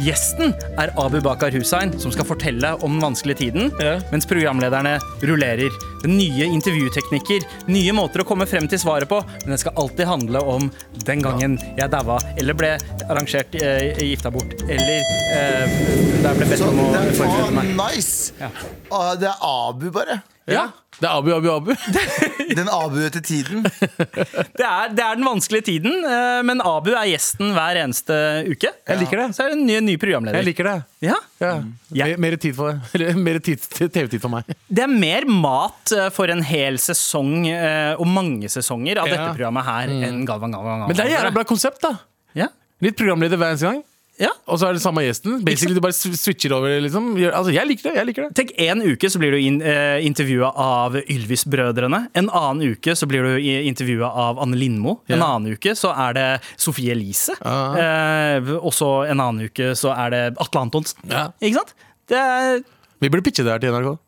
[0.00, 3.98] Gjesten er Abu Bakar Hussein, som skal fortelle om den vanskelige tiden, Ja.
[4.12, 5.68] mens programlederne rullerer.
[6.08, 10.40] Nye intervjuteknikker, nye måter å komme frem til svaret på, men det skal alltid handle
[10.40, 10.70] om
[11.04, 12.78] den gangen jeg daua, eller ble
[13.10, 15.04] arrangert eh, gifta bort, eller
[15.36, 15.78] eh,
[16.24, 17.76] der ble bedt om å er forberede meg.
[17.76, 18.32] nice!
[18.40, 18.48] Ja.
[18.90, 20.22] Ah, Det er Abu, bare.
[20.50, 20.68] Ja.
[21.00, 21.70] Det er Abu, Abu, Abu.
[22.58, 23.62] Den Abu-ete tiden.
[23.64, 28.16] Det er, det er den vanskelige tiden, eh, men Abu er gjesten hver eneste
[28.50, 28.72] uke.
[28.90, 29.26] Jeg liker det.
[29.36, 30.40] Så er det en ny, ny programleder.
[30.42, 30.74] Jeg liker det.
[31.06, 31.16] Ja.
[31.40, 31.52] Ja.
[31.94, 32.08] Ja.
[32.10, 32.76] Mer, mer tid for,
[33.28, 34.50] mer tid, TV-tid for meg.
[34.68, 39.14] Det er mer mat eh, for en hel sesong eh, og mange sesonger av Ja.
[39.16, 40.82] dette programmet her enn Galvan Galvan.
[40.84, 40.90] Galvan.
[40.90, 41.94] Men det er jævla bra konsept, da.
[42.36, 42.50] Ja.
[42.84, 43.80] Litt programleder hver eneste gang.
[44.20, 44.30] Ja.
[44.50, 45.38] Og så er det samme gjesten.
[45.46, 46.74] Basically Du bare switcher over.
[46.84, 47.10] Liksom.
[47.30, 47.94] Altså, jeg liker det.
[47.96, 52.02] jeg liker det Tenk En uke så blir du in, eh, intervjua av Ylvis-brødrene.
[52.20, 53.38] En annen uke så blir du
[53.70, 54.98] intervjua av Anne Lindmo.
[55.08, 55.30] En Ja.
[55.36, 56.28] annen uke så er det
[56.60, 57.32] Sofie Elise.
[57.40, 60.98] Eh, og så en annen uke så er det Atle Antonsen.
[61.08, 61.28] Ja.
[61.40, 61.74] Ikke sant?
[62.10, 62.62] Det er,
[63.00, 63.98] Vi burde pitche det her til NRK.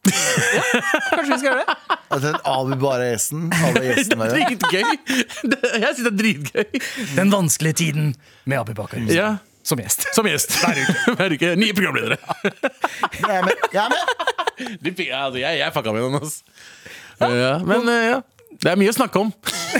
[1.12, 1.98] kanskje vi skal gjøre det?
[2.10, 3.42] At den Abu bare er gjesten.
[3.52, 4.22] Abu er gjesten.
[4.32, 4.96] Dritgøy!
[5.44, 6.80] Det- Jeg syns det er dritgøy.
[7.18, 8.14] Den vanskelige tiden
[8.46, 9.36] med Abu Bakar Ja.
[9.66, 10.06] Som gjest.
[10.16, 10.54] Som gjest.
[10.62, 10.96] Hver uke.
[11.20, 11.52] Hver uke.
[11.60, 12.18] Nye programledere.
[13.20, 13.64] Jeg er med.
[13.72, 14.28] Jeg er med.
[14.84, 16.42] De altså, jeg, jeg fucka med den, altså.
[17.20, 18.18] Ja, men eh, ja.
[18.60, 19.30] Det er mye å snakke om.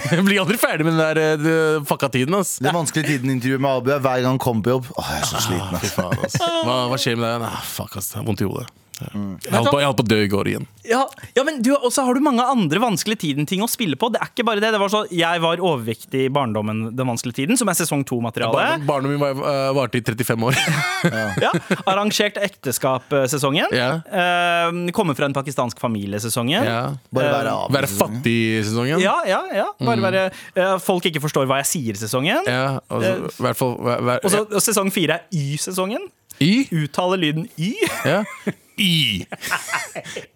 [0.09, 2.33] Jeg blir aldri ferdig med den der uh, det- fucka tiden.
[2.39, 2.55] ass.
[2.65, 4.89] Den vanskelige tiden-intervjuet med Abu er hver gang han kommer på jobb.
[4.97, 5.77] Åh, jeg er så sliten.
[5.77, 5.91] ass.
[5.91, 6.39] Ah, faen, ass.
[6.65, 7.43] Hva, hva skjer med deg?
[7.45, 8.09] Nah, fuck, ass.
[8.15, 8.71] Jeg har Vondt i hodet.
[9.01, 10.67] Jeg holdt på, jeg holdt på å dø i går igjen.
[10.89, 11.03] Ja,
[11.37, 14.09] ja men du, også har du mange andre vanskelige tiden-ting å spille på.
[14.13, 14.71] Det er ikke bare det.
[14.75, 18.65] det var så, jeg var overvektig i barndommen Den vanskelige tiden, som er sesong to-materiale.
[18.65, 20.59] Ja, Barnet min var- uh, varte i 35 år.
[21.41, 21.51] Ja,
[21.89, 23.71] Arrangert ekteskap-sesongen.
[23.73, 23.91] Ja.
[24.05, 26.65] Eh, Komme fra en pakistansk familie-sesongen.
[26.67, 26.81] Ja.
[27.15, 29.01] Bare være uh, Være fattig-sesongen.
[29.03, 29.69] Ja, ja, ja.
[29.81, 30.25] Bare være
[30.59, 32.45] uh, Folk ikke forstår hva jeg sier-sesongen.
[32.51, 36.09] Ja, altså, i hvert fall hver- hver- Og så sesong fire er Y-sesongen.
[36.41, 36.67] Y?
[36.85, 37.75] Uttale lyden Y.
[38.09, 38.23] Ja.
[38.81, 39.27] Y.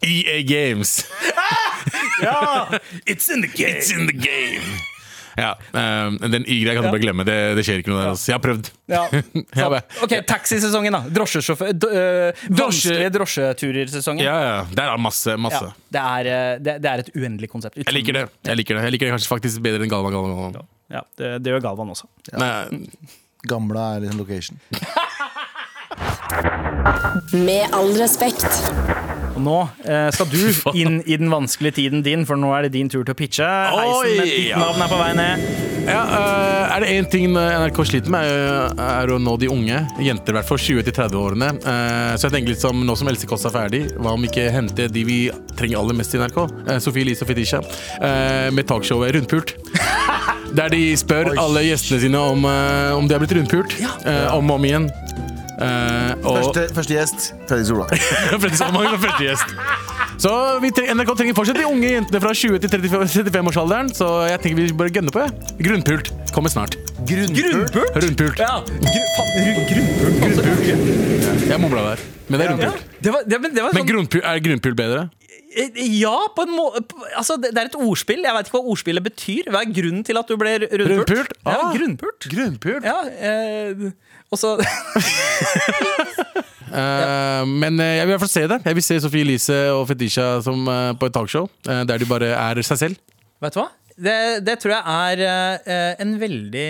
[0.05, 1.07] EA Games.
[2.23, 2.69] Ja,
[3.07, 3.79] It's in the game!
[3.79, 4.65] It's in the game.
[5.37, 5.59] Ja,
[6.07, 7.25] um, Den Y-greia kan du bare glemme.
[7.27, 8.11] Det, det skjer ikke noe der.
[8.13, 8.29] Altså.
[8.31, 8.69] Jeg har prøvd.
[8.91, 9.01] Ja.
[9.61, 11.01] Jeg Ok, Taxisesongen, da.
[11.17, 14.23] Drosjesjåfør øh, Vanskelige drosjeturer-sesongen.
[14.25, 14.61] ja, ja.
[14.77, 15.35] Der er masse.
[15.37, 15.65] masse.
[15.65, 17.81] Ja, det, er, øh, det, det er et uendelig konsept.
[17.83, 18.29] Jeg liker det.
[18.47, 20.15] Jeg liker det Jeg liker det kanskje faktisk bedre enn Galvan.
[20.15, 20.61] Galvan.
[20.93, 22.07] Ja, det, det gjør Galvan også.
[23.45, 24.61] Gamla er liksom location.
[27.35, 28.47] Med all respekt.
[29.35, 30.39] Og nå eh, skal du
[30.81, 33.45] inn i den vanskelige tiden din, for nå er det din tur til å pitche.
[33.47, 35.47] Heisen med ditt navn er på vei ned.
[35.85, 39.83] Ja, øh, er det én ting NRK sliter med, er, er å nå de unge.
[40.01, 41.51] Jenter i hvert fall 20-30-årene.
[42.17, 44.87] så jeg tenker litt som nå som Else Kåss er ferdig, hva om ikke hente
[44.89, 45.19] de vi
[45.59, 46.41] trenger aller mest i NRK?
[46.71, 47.61] Eh, Sofie Elise og Fetisha.
[48.01, 49.57] eh, med talkshowet Rundpult.
[50.55, 51.37] Der de spør Oi.
[51.43, 53.75] alle gjestene sine om, eh, om de har blitt rundpult.
[54.07, 54.89] eh, om og om igjen.
[55.55, 57.93] Eh, og Første, første gjest, Fredrik Solvang.
[58.31, 59.55] Fredrik Solvang var første gjest.
[60.25, 63.91] Så vi trenger, NRK trenger fortsatt de unge jentene fra 20 til 35-årsalderen.
[63.95, 65.25] Så jeg tenker vi bør gønne på.
[65.25, 65.55] Ja.
[65.69, 66.79] Grunnpult kommer snart.
[67.07, 67.77] Grunnpult.
[67.99, 68.43] Rundpult.
[68.43, 69.03] Ja, gru,
[69.35, 70.15] grunnpult.
[70.23, 71.49] grunnpult.
[71.51, 72.05] Jeg mumla der.
[72.29, 72.87] Men det er rundpult.
[73.05, 75.07] Det var, det, men det var Men sånn, grunnpult, er grunnpult bedre?
[75.57, 76.83] Eh, ja, på en måte
[77.17, 78.23] altså, det, er et ordspill.
[78.25, 79.51] Jeg vet ikke hva ordspillet betyr.
[79.55, 81.13] Hva er grunnen til at du ble rundpult?
[81.13, 81.37] Rundpult?
[81.45, 81.71] Ja, Ah.
[81.77, 82.29] grunnpult.
[82.33, 82.85] Grunnpult.
[82.85, 82.99] Ja,
[83.31, 83.91] eh,
[84.33, 84.57] og så
[86.75, 88.57] Eh, men uh, jeg vil i hvert fall se det.
[88.67, 92.33] Jeg vil se Sofie Elise og Fetisha som, uh, på et talkshow der de bare
[92.35, 92.97] er seg selv.
[93.45, 93.69] Vet du hva?
[93.95, 96.65] Det, det tror jeg er en veldig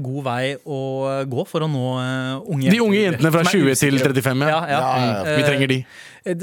[0.00, 0.78] god vei å
[1.28, 1.90] gå for å nå
[2.54, 4.46] unge De unge jentene fra er 20 til 35.
[4.48, 4.78] Ja, ja.
[4.80, 5.78] Ja, ja, Vi trenger de.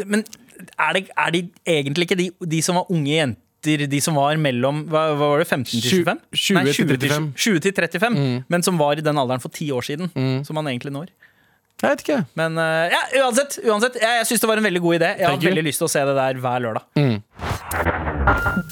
[0.06, 0.28] Men
[0.58, 1.44] er, det, er de
[1.78, 5.42] egentlig ikke de, de som var unge jenter de som var mellom hva, hva var
[5.42, 6.20] det, 15 til 25?
[6.32, 7.26] 20 Nei, til 35.
[7.36, 8.20] 20 til 35,
[8.54, 10.12] men som var i den alderen for ti år siden.
[10.48, 11.10] Som man egentlig når.
[11.82, 12.20] Jeg vet ikke.
[12.40, 15.12] Men uh, ja, uansett, uansett jeg, jeg syns det var en veldig god idé.
[15.20, 16.84] Jeg har veldig lyst til å se det der hver lørdag.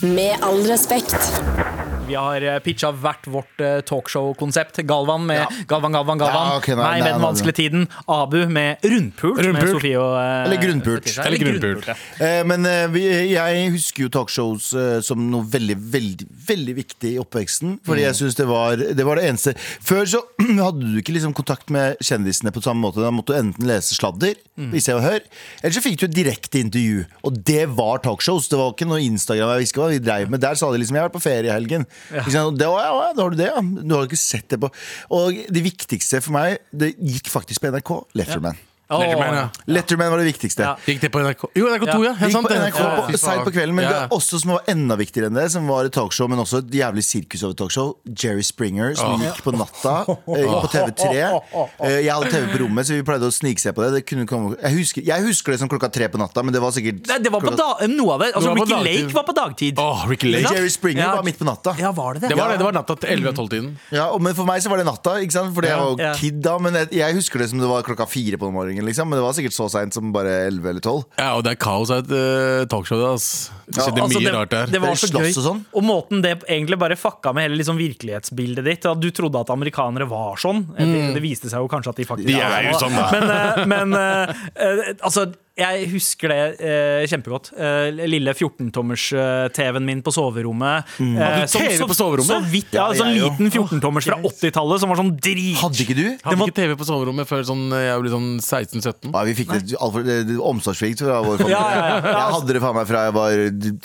[0.01, 1.74] Med all respekt.
[2.05, 4.77] Vi har pitcha hvert vårt eh, talkshow-konsept.
[4.85, 5.47] Galvan med Ja.
[5.67, 6.49] Galvan, Galvan, Galvan.
[6.51, 7.87] Ja, okay, nei, nei, med Den vanskelige tiden.
[8.07, 9.39] Abu med Rundpult.
[9.39, 9.71] Med Rundpult.
[9.79, 11.09] Sofie og eh, Eller grunnpult.
[11.25, 11.87] Eller grunnpult.
[11.89, 11.95] ja.
[12.21, 17.15] Eh, Men eh, vi, jeg husker jo talkshows eh, som noe veldig, veldig veldig viktig
[17.15, 17.79] i oppveksten.
[17.87, 20.21] Fordi jeg synes det var, det var det eneste Før så
[20.65, 23.01] hadde du ikke liksom kontakt med kjendisene på samme måte.
[23.01, 24.77] Da måtte du enten lese sladder, mm.
[24.77, 25.23] Se og Hør,
[25.63, 27.01] eller så fikk du et direkte intervju.
[27.25, 28.51] Og det var talkshows.
[28.51, 30.43] Det var ikke noe Instagram jeg visste hva vi drev med.
[30.45, 31.87] Der sa de liksom 'jeg har vært på ferie i helgen'.
[32.25, 33.61] Og Det, «Å, ja, da har du det, ja.
[33.61, 34.69] Du har ikke sett det på
[35.15, 37.91] Og det viktigste for meg, det gikk faktisk på NRK.
[38.19, 38.59] Letterman.
[38.89, 39.49] Letterman, ja.
[39.65, 40.61] Letterman var det viktigste.
[40.61, 40.75] Ja.
[40.85, 41.47] Gikk det på NRK?
[41.57, 42.11] Jo, NRK2, ja.
[42.19, 42.59] Helt gikk sant, på det.
[42.61, 43.17] NRK Ja, på, Ja.
[43.17, 43.89] seint på kvelden, men Ja.
[43.89, 46.59] det er også som var enda viktigere enn det, som var et talkshow, men også
[46.61, 47.95] et jævlig sirkus over talkshow.
[48.05, 51.41] Jerry Springer, som gikk på natta eh, på TV3.
[51.81, 53.91] Eh, Jeg hadde TV på rommet, så vi pleide å snikse på det.
[53.95, 56.61] det kunne komme, jeg, husker, jeg husker det som klokka tre på natta, men det
[56.61, 58.33] var sikkert Nei, det var på klokka- da, noe av det.
[58.35, 59.01] Altså, var på Ricky dagtid.
[59.05, 59.75] Lake var på dagtid.
[59.79, 60.53] Åh, Ricky Lake.
[60.53, 61.15] Jerry Springer Ja.
[61.15, 61.75] var midt på natta.
[61.79, 62.29] Ja, var det det?
[62.29, 63.77] Det var, det, det var natta til 11-12-tiden.
[63.91, 65.55] Ja, og, men for meg så var det natta, ikke sant?
[65.55, 66.13] Fordi jeg var jo Ja.
[66.13, 66.57] kid da.
[66.59, 69.07] Men jeg, jeg husker det som det var klokka fire på morgenen, liksom.
[69.09, 71.05] Men det var sikkert så seint som bare elleve eller tolv.
[71.19, 72.99] Ja, og det er kaos av et uh, talkshow.
[72.99, 73.29] det, ass.
[73.65, 74.73] Det skjedde Altså, mye det, rart der.
[74.75, 75.29] det var så gøy.
[75.29, 75.63] og sånn?
[75.71, 78.89] Og måten det egentlig bare fucka med hele liksom virkelighetsbildet ditt.
[78.91, 80.65] At du trodde at amerikanere var sånn.
[80.75, 83.07] Det, det viste seg jo kanskje at de faktisk De er jo sånn, da.
[83.15, 87.53] Men, uh, men uh, altså jeg husker det eh, kjempegodt.
[87.55, 90.83] Eh, lille 14-tommers-TV-en min på soverommet.
[90.99, 91.13] Mm.
[91.15, 92.27] Eh, Hadde du som- TV så- på soverommet?
[92.27, 95.55] Så vidt, ja, Ja, sånn jeg liten 14-tommers fra 80-tallet som var sånn drit...
[95.57, 96.17] Hadde ikke du?
[96.23, 99.11] Hadde ikke TV på soverommet før sånn, jeg ble sånn 16-17.
[99.13, 101.55] Ja, vi fikk det altfor det- det- omsorgssvikt fra vår familie.
[101.55, 102.01] Ja, ja, ja.
[102.03, 103.31] Jeg hadde det faen meg fra jeg var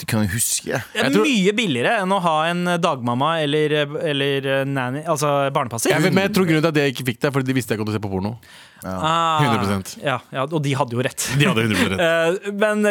[0.07, 0.73] kan jo huske.
[0.75, 3.71] Det er Jeg tror- mye billigere enn å ha en dagmamma eller,
[4.03, 5.91] eller nanny, altså barnepasser.
[5.91, 7.71] Jeg men jeg tror grunnen til at jeg ikke fikk det, er fordi de visste
[7.71, 8.37] jeg kom til å se på porno.
[8.85, 9.99] Ah, 100%.
[10.05, 11.27] Ja, ja, og de hadde jo rett.
[11.39, 11.99] De hadde 100 rett.
[12.11, 12.83] Eh, men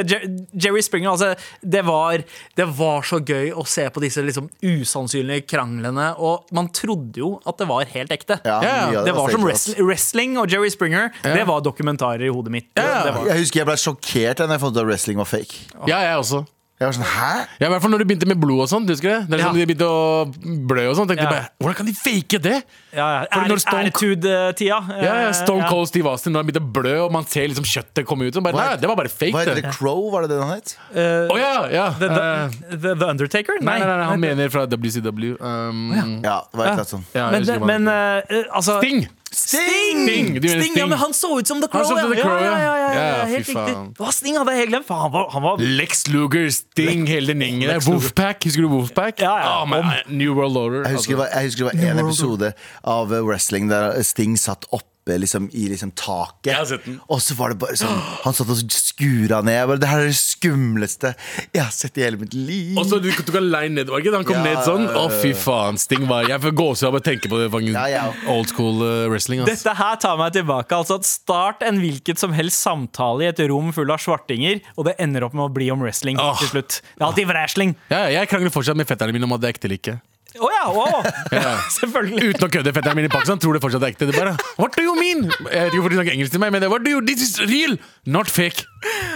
[0.53, 2.21] Jerry Springer, altså, det var,
[2.55, 6.11] det var så gøy å se på disse liksom, usannsynlige kranglene.
[6.21, 8.39] Og man trodde jo at det var helt ekte.
[8.45, 8.59] Ja,
[8.99, 11.09] av Det var som wrestling, wrestling og Jerry Springer.
[11.25, 12.69] Det var dokumentarer i hodet mitt.
[12.77, 13.01] Ja.
[13.07, 13.27] Det var.
[13.31, 15.65] Jeg husker jeg ble sjokkert da jeg fant ut at wrestling var fake.
[15.89, 16.45] Ja, jeg også.
[16.79, 17.31] Jeg var sånn, hæ?
[17.59, 18.85] Ja, I hvert fall når de begynte med blod og sånn.
[18.87, 19.27] du husker det?
[19.27, 19.47] Det er Ja.
[19.49, 21.07] sånn De begynte å blø og sånn.
[21.09, 21.29] Tenkte Ja.
[21.29, 22.63] bare, Hvordan kan de fake det?
[22.95, 23.25] Ja, ja.
[23.33, 24.77] For når Stone- Attitude-tida.
[25.03, 27.47] Ja, ja, Stone Eh, Cold Steve Austin når han begynte å blø, og man ser
[27.49, 28.37] liksom kjøttet komme ut.
[28.37, 29.71] Og bare, nei, det var bare fake, Hva heter det.
[29.73, 30.77] Crow, var det det han het?
[30.95, 31.89] Å ja, ja.
[31.99, 33.53] The, Eh, the, the, the Undertaker?
[33.61, 35.35] nei, nei, nei, han mener fra WCW.
[35.41, 37.05] Um, Ja, det var et eller annet sånt.
[37.13, 39.05] ja, Men, men uh, eh, altså Sting!
[39.31, 40.03] Sting!
[40.07, 40.27] Sting!
[40.33, 40.89] Du mener Sting, ja, Sting?
[40.89, 41.83] men han så ut som The Crow.
[41.85, 42.59] så ut som The Crow, ja, ja.
[42.59, 43.75] ja, ja, ja, Ja, helt fy riktig.
[43.75, 43.93] faen.
[43.99, 44.87] Hva Sting hadde jeg helt glemt.
[44.89, 47.79] Faen, han var, han var Lex Luger, Sting, hele den gjengen der.
[47.85, 49.21] Wolfpack, husker du Wolfpack?
[49.21, 49.51] Ja, ja.
[49.61, 50.83] Ah, men, Om- New World Order.
[50.89, 52.53] Jeg husker, det var, jeg husker det var en episode
[52.97, 54.65] av eh, wrestling der Sting satt
[55.09, 56.51] oppe liksom, i liksom, taket.
[56.51, 56.99] Jeg har sett den.
[57.09, 59.55] Og så var det bare sånn Han satt og skura ned.
[59.55, 61.13] Jeg bare, det her er det skumleste
[61.53, 62.77] jeg har sett i hele mitt liv.
[62.77, 64.11] Og så du tok han line ned, var ikke?
[64.13, 64.21] det?
[64.21, 64.87] Han kom Ja, ned sånn.
[64.89, 65.79] Å, fy faen.
[65.81, 67.49] Sting var Jeg får gåsehud av å tenke på det.
[67.71, 68.05] Ja, ja.
[68.31, 69.43] Old school uh, wrestling.
[69.43, 69.55] Altså.
[69.55, 70.79] Dette her tar meg tilbake.
[70.79, 74.87] Altså at Start en hvilket som helst samtale i et rom full av svartinger, og
[74.89, 76.35] det ender opp med å bli om wrestling oh.
[76.39, 76.79] til slutt.
[76.93, 77.75] Det er alltid wrestling.
[77.91, 79.99] Ja, jeg krangler fortsatt med fetterne mine om at det er ekte eller ikke.
[80.37, 80.63] Å ja!
[80.69, 80.83] å.
[81.39, 81.53] Ja.
[81.79, 82.31] Selvfølgelig.
[82.33, 82.73] Uten å kødde.
[82.75, 84.07] Fetteren min i Pakistan tror det fortsatt er ekte.
[84.09, 85.25] Det bare What do you mean?
[85.29, 87.23] Jeg vet ikke hvorfor de snakker engelsk til meg, men det What do you This
[87.25, 88.65] is real, not fake.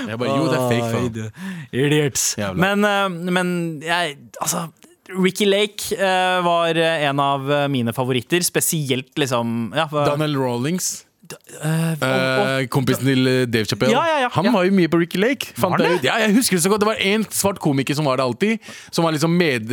[0.08, 0.89] Jeg bare, Jo, det er fake.
[0.93, 1.45] faen.
[1.84, 2.26] Idiots.
[2.39, 2.58] Jævla.
[2.65, 3.54] Men, eh, men
[3.86, 4.65] jeg Altså
[5.13, 8.41] Ricky Lake eh, var en av mine favoritter.
[8.45, 11.04] Spesielt liksom ja, Daniel Rawlings.
[11.33, 13.93] Eh, og- Eh, kompisen til eh, Dave Chappelle.
[13.93, 14.29] Ja, ja, ja.
[14.35, 15.53] Han var jo mye på Ricky Lake.
[15.57, 15.99] Jeg.
[16.05, 18.59] Ja, jeg husker det så godt Det var en svart komiker som var det alltid.
[18.91, 19.71] Som var liksom med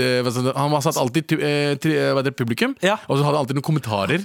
[0.56, 4.24] Han var satt alltid hva det, publikum, og så hadde han alltid noen kommentarer.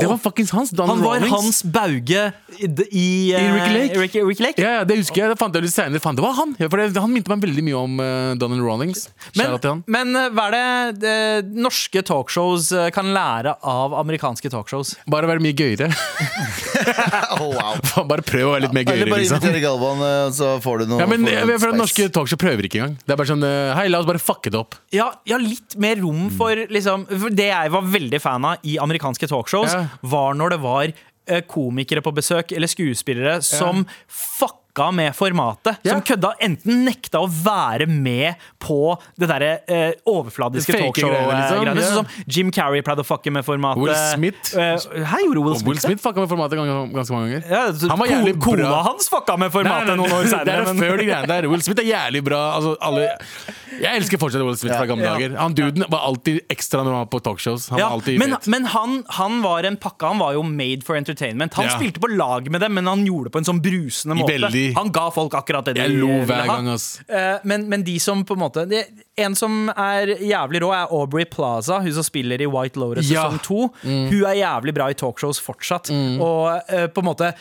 [0.00, 0.70] Det var fuckings hans.
[0.70, 1.34] Daniel Han var Rawlings.
[1.34, 3.98] Hans Bauge i, i, uh, I Ricky Lake?
[4.00, 4.62] Ricky, Ricky Lake.
[4.62, 5.34] Ja, ja, det husker jeg.
[5.34, 6.00] Det fant jeg litt senere.
[6.00, 6.54] Det var han.
[6.60, 9.08] For det, han minte meg veldig mye om uh, Donald Rawlings.
[9.36, 11.16] Men, men hva er det
[11.56, 14.96] norske talkshows kan lære av amerikanske talkshows?
[15.10, 15.90] Bare være mye gøyere.
[17.40, 17.76] Oh, wow.
[18.10, 19.38] Bare prøv å være litt mer Eller bare liksom.
[19.40, 21.76] invitere Galvan, eh, så får du noe Ja, men får du jeg noe for.
[21.80, 22.96] Norske talkshow prøver ikke engang.
[23.04, 24.76] Det er bare sånn eh, Hei, la oss bare fucke det opp.
[24.94, 28.76] Ja, ja litt mer rom for liksom for Det jeg var veldig fan av i
[28.82, 29.84] amerikanske talkshows, Ja.
[30.12, 33.84] var når det var eh, komikere på besøk, eller skuespillere, som
[34.70, 35.76] fucka med formatet.
[35.82, 35.92] Ja.
[35.92, 41.74] Som kødda enten nekta å være med på det derre eh, overfladiske talkshow-greiene.
[41.74, 41.80] liksom.
[41.80, 43.82] Sånn som Jim Carrey pleide å fucke med formatet.
[43.82, 44.54] Will Smith.
[44.54, 47.50] Uh, Hei, gjorde Will Smith Will Smith fucka med formatet gans- ganske mange ganger.
[47.50, 48.44] Ja, så Han var ko- jævlig bra.
[48.46, 51.48] Kona hans fucka med formatet noen år det er men- før de greiene der.
[51.50, 52.42] Will Smith er jævlig bra.
[52.56, 53.08] Altså, alle
[53.80, 55.14] Jeg elsker fortsatt Will Smith fra gamle Ja.
[55.16, 55.36] dager.
[55.38, 57.68] Han duden var alltid ekstra når han var på talkshows.
[57.70, 60.96] Han var alltid men men han, han var en pakke, han var jo made for
[60.96, 61.54] entertainment.
[61.54, 64.36] Han spilte på lag med dem, men han gjorde det på en sånn brusende måte.
[64.36, 64.59] Veldig.
[64.76, 67.00] Han ga folk akkurat det de Jeg lo hver gang, ass.
[67.08, 68.64] Eh, Men, men de som på en måte
[69.18, 71.80] En som er jævlig rå, er Aubrey Plaza.
[71.84, 73.28] Hun som spiller i White Lotus Ja.
[73.30, 73.40] sesong
[73.84, 74.08] Mm.
[74.10, 75.90] Hun er jævlig bra i talkshows fortsatt.
[76.20, 77.32] Og eh, på en måte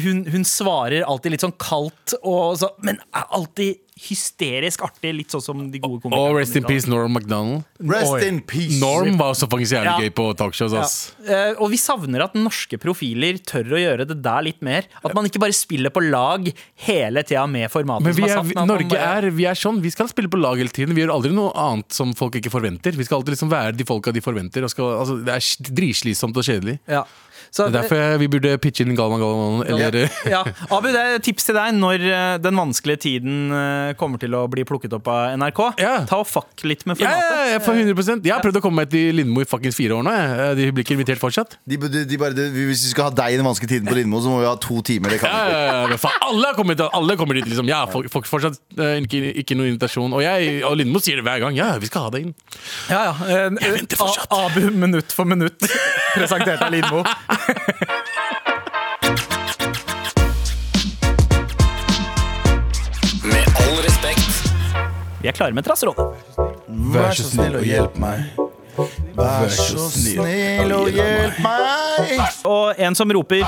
[0.00, 5.12] hun, hun svarer alltid litt sånn kaldt, og så, men er alltid hysterisk artig.
[5.14, 6.30] Litt sånn som de gode komikerne.
[6.32, 7.66] Og rest in peace, Norm MacDonald.
[7.84, 8.22] Rest Oi.
[8.26, 8.78] in peace.
[8.80, 9.98] Norm var også faktisk jævlig Ja.
[10.00, 10.72] gøy på talkshows.
[10.74, 10.86] Ja.
[11.28, 14.88] Eh, og vi savner at norske profiler tør å gjøre det der litt mer.
[15.04, 16.48] At man ikke bare spiller på lag
[16.86, 19.90] hele tida med formatet Men vi er er, man Norge er, vi er sånn, vi
[19.90, 20.94] skal spille på lag hele tiden.
[20.96, 22.96] Vi gjør aldri noe annet som folk ikke forventer.
[22.96, 24.64] Vi skal alltid liksom være de folka de forventer.
[24.64, 26.80] Og skal, altså, det er dritslitsomt og kjedelig.
[26.88, 27.04] ja.
[27.52, 29.62] Så, Det er derfor vi burde pitche inn Galvan Galvan.
[29.68, 30.40] Eller ja.
[30.72, 34.46] Abu, det er tips til deg når eh, den vanskelige tiden eh, kommer til å
[34.50, 35.62] bli plukket opp av NRK.
[35.82, 35.94] Ja.
[36.08, 37.36] Ta og fuck litt med formatet.
[37.36, 39.98] ja, ja, for 100 Jeg har prøvd å komme meg til Lindmo i fuckings fire
[40.00, 40.16] år nå.
[40.16, 40.56] jeg.
[40.62, 41.58] De blir ikke invitert fortsatt.
[41.68, 43.98] De, de, de bare, de, hvis vi skal ha deg i den vanskelige tiden på
[44.00, 45.12] Lindmo, så må vi ha to timer.
[45.12, 47.68] Det kan Ja, ja, ja, faen, alle, kommer kommet, alle kommer dit, liksom.
[47.68, 50.12] Ja, folk, folk fortsatt eh, ikke, ikke noen invitasjon.
[50.16, 51.56] Og jeg og Lindmo sier det hver gang.
[51.58, 52.34] Ja, vi skal ha deg inn.
[52.88, 53.14] Ja, ja.
[53.28, 54.32] Eh, venter fortsatt.
[54.32, 55.68] Abu minutt for minutt,
[56.16, 57.04] presentert av Lindmo.
[63.22, 64.30] Med all respekt.
[65.22, 65.98] Vi er klare med trassråd.
[66.92, 68.18] Vær så snill og hjelp meg.
[69.18, 72.18] Vær så snill og hjelp meg.
[72.48, 73.44] Og en som roper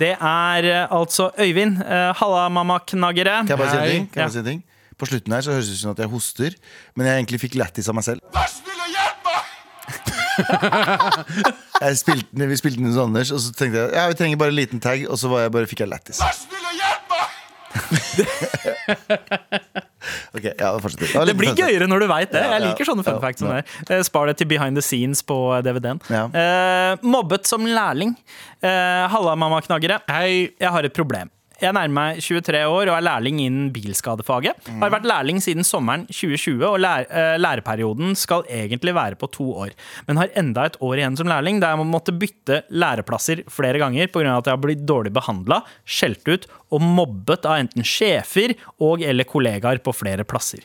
[0.00, 1.78] Det er eh, altså Øyvind.
[1.82, 3.42] Uh, Halla, mamma-knaggere.
[3.46, 4.06] Kan jeg bare si en ting?
[4.10, 4.62] Kan jeg bare si en ting?
[4.98, 6.50] På slutten her så høres det ut som at jeg hoster,
[6.94, 8.20] men jeg egentlig fikk lættis av meg selv.
[8.36, 8.71] Jeg
[12.02, 14.58] spilte, vi spilte den hos Anders, og så tenkte jeg ja, vi trenger bare en
[14.58, 16.22] liten tag, og så var jeg bare, fikk jeg lættis.
[20.32, 21.12] Ok, ja, fortsett.
[21.12, 22.42] Det, Det blir gøyere når du veit det.
[22.42, 23.60] Jeg liker sånne fun ja, facts som ja.
[23.60, 23.98] det.
[23.98, 26.00] Eh, Spar det til behind the scenes på DVD-en.
[26.12, 26.24] Ja.
[26.26, 28.16] Eh, mobbet som lærling.
[28.64, 30.00] Eh, Halla, mamma-knaggere.
[30.08, 31.30] Jeg har et problem.
[31.62, 34.66] Jeg nærmer meg 23 år og er lærling innen bilskadefaget.
[34.80, 39.46] Har vært lærling siden sommeren 2020, og lær, eh, læreperioden skal egentlig være på to
[39.66, 39.70] år.
[40.08, 43.78] Men har enda et år igjen som lærling, der jeg må måtte bytte læreplasser flere
[43.78, 44.36] ganger pga.
[44.38, 49.24] at jeg har blitt dårlig behandla, skjelt ut og mobbet av enten sjefer og eller
[49.24, 50.64] kollegaer på flere plasser.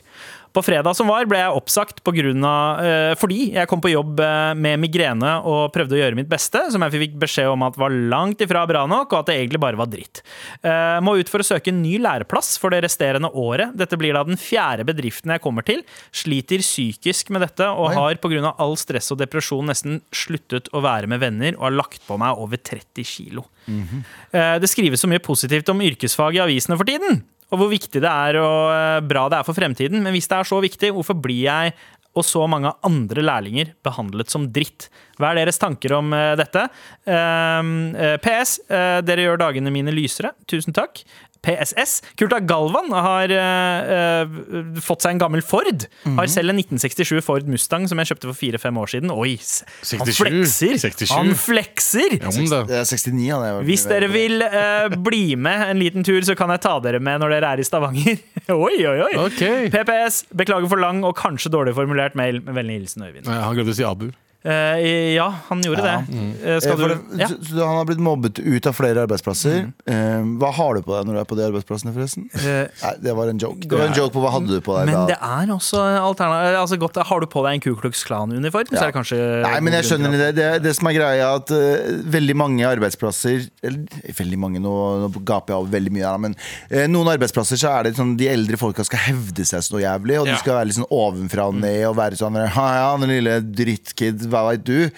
[0.58, 3.92] På fredag som var, ble jeg oppsagt på grunn av, eh, fordi jeg kom på
[3.92, 7.62] jobb eh, med migrene og prøvde å gjøre mitt beste, som jeg fikk beskjed om
[7.62, 10.18] at var langt ifra bra nok, og at det egentlig bare var dritt.
[10.66, 13.76] Eh, må ut for å søke en ny læreplass for det resterende året.
[13.78, 15.86] Dette blir da den fjerde bedriften jeg kommer til.
[16.10, 18.50] Sliter psykisk med dette og har pga.
[18.58, 22.34] all stress og depresjon nesten sluttet å være med venner og har lagt på meg
[22.34, 23.46] over 30 kilo.
[23.70, 28.02] Eh, Det skrives så mye positivt om yrkesfag i avisene for tiden, og hvor viktig
[28.04, 30.02] det er og eh, bra det er for fremtiden.
[30.04, 31.76] Men hvis det er så viktig, hvorfor blir jeg
[32.18, 34.88] og så mange andre lærlinger behandlet som dritt?
[35.20, 36.66] Hva er deres tanker om eh, dette?
[37.06, 38.58] Um, eh, PS.
[38.68, 40.34] dere gjør dagene mine lysere.
[40.50, 41.04] Tusen takk.
[41.44, 41.98] PSS.
[42.18, 45.86] Kult at Galvan har uh, uh, fått seg en gammel Ford.
[46.18, 49.12] Har selv en 1967 Ford Mustang som jeg kjøpte for fire-fem år siden.
[49.14, 49.98] Oi, 67.
[50.02, 50.76] han flekser!
[50.84, 51.14] 67.
[51.14, 52.18] Han flekser!
[52.18, 52.62] Ja, da.
[52.80, 56.52] Er 69, han er Hvis dere vil uh, bli med en liten tur, så kan
[56.54, 58.22] jeg ta dere med når dere er i Stavanger.
[58.54, 59.12] oi, oi, oi.
[59.26, 59.42] Ok.
[59.74, 60.24] PPS.
[60.38, 62.42] Beklager for lang og kanskje dårlig formulert mail.
[62.44, 63.28] Med vennlig hilsen Øyvind.
[63.30, 64.10] Han glemte å si Abu.
[64.44, 66.02] Eh, ja, han gjorde Ja.
[66.08, 66.14] det.
[66.44, 67.26] Eh, Eh, skal du det- ja.
[67.28, 69.72] så, så han har blitt mobbet ut av flere arbeidsplasser.
[69.84, 72.28] Eh, hva har du på deg når du er på de arbeidsplassene, forresten?
[72.38, 73.60] Eh, Nei, det var en joke.
[73.66, 75.06] Det var en joke på hva hadde du på deg Men da.
[75.10, 78.82] det er også alternativ altså godt, Har du på deg en Ku Klux Klan-uniform, så
[78.82, 80.30] er det kanskje Nei, men jeg skjønner det.
[80.38, 84.72] Det, det som er greia, er at uh, veldig mange arbeidsplasser Eller veldig mange, nå,
[85.02, 86.36] nå gaper jeg over veldig mye her, men
[86.72, 90.20] uh, noen arbeidsplasser så er det sånn de eldre folka skal hevde seg så jævlig,
[90.20, 90.38] og de Ja.
[90.38, 94.27] skal være litt sånn ovenfra og ned og være sånn Ja, ja, den lille drittkid,
[94.32, 94.88] hva veit du?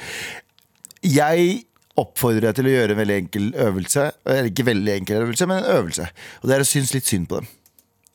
[1.07, 1.65] Jeg
[2.01, 4.11] oppfordrer deg til å gjøre en veldig enkel øvelse.
[4.27, 6.11] Eller ikke veldig enkel øvelse, men en øvelse.
[6.41, 7.51] Og det er å synes litt synd på dem.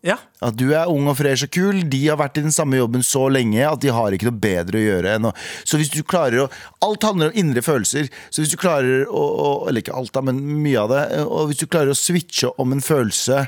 [0.06, 0.20] Ja.
[0.46, 1.80] At du er ung og fresh og kul.
[1.90, 4.78] De har vært i den samme jobben så lenge at de har ikke noe bedre
[4.78, 5.32] å gjøre enn å
[5.66, 6.50] Så hvis du klarer å
[6.86, 8.12] Alt handler om indre følelser.
[8.30, 11.04] Så hvis du klarer å, å Eller ikke alt, da, men mye av det.
[11.26, 13.48] Og hvis du klarer å switche om en følelse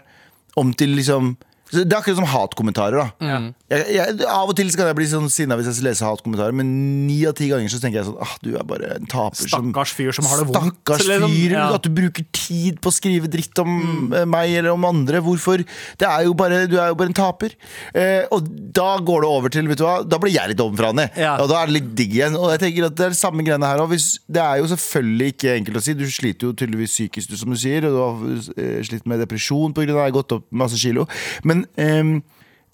[0.57, 1.35] om til liksom
[1.71, 2.97] Det er akkurat som hatkommentarer.
[3.19, 3.29] da
[3.67, 6.69] jeg, jeg, Av og til kan jeg bli sånn sinna hvis jeg leser hatkommentarer, men
[7.07, 9.91] ni av ti ganger så tenker jeg sånn ah, Du er bare en taper Stakkars
[9.97, 10.77] fyr som har det vondt.
[10.77, 11.33] Stakkars liksom.
[11.33, 11.55] fyr.
[11.57, 11.65] Ja.
[11.75, 14.15] At du bruker tid på å skrive dritt om mm.
[14.31, 15.21] meg eller om andre.
[15.23, 15.63] Hvorfor?
[15.99, 17.57] Det er jo bare, du er jo bare en taper.
[17.91, 20.93] Eh, og da går det over til Vet du hva, da blir jeg litt ovenfra
[20.93, 21.19] og ned.
[21.19, 21.35] Ja.
[21.43, 22.37] Og da er det litt digg igjen.
[22.39, 23.95] Og jeg tenker at det er det samme greiene her òg.
[23.97, 25.97] Det er jo selvfølgelig ikke enkelt å si.
[25.97, 27.89] Du sliter jo tydeligvis psykisk, du, som du sier.
[27.89, 29.87] Og du har eh, slitt med depresjon pga.
[29.87, 31.07] at jeg har gått opp masse kilo.
[31.47, 32.17] Men ehm,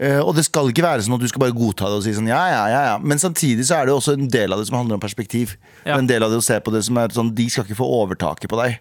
[0.04, 2.16] Eh, og det skal ikke være sånn at du skal bare godta det og si
[2.18, 2.96] sånn ja, ja, ja, ja.
[3.00, 5.56] Men samtidig så er det jo også en del av det som handler om perspektiv.
[5.84, 5.96] Ja.
[5.96, 7.80] Og En del av det å se på det som er sånn De skal ikke
[7.80, 8.80] få overtaket på deg.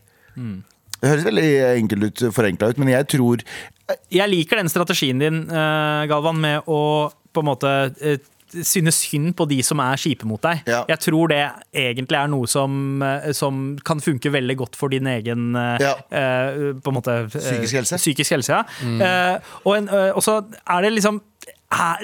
[1.03, 3.43] Det høres veldig enkelt ut, forenkla ut, men jeg tror
[4.09, 7.69] Jeg liker den strategien din, eh, Galvan, med å på en måte
[8.01, 8.21] eh,
[8.61, 10.63] synes synd på de som er kjipe mot deg.
[10.69, 10.83] Ja.
[10.91, 11.41] Jeg tror det
[11.73, 15.97] egentlig er noe som, eh, som kan funke veldig godt for din egen eh, Ja.
[16.13, 18.01] uh, på en måte Psykisk helse.
[18.01, 18.63] Psykisk helse ja.
[18.83, 21.23] Eh, og, en, og så er det liksom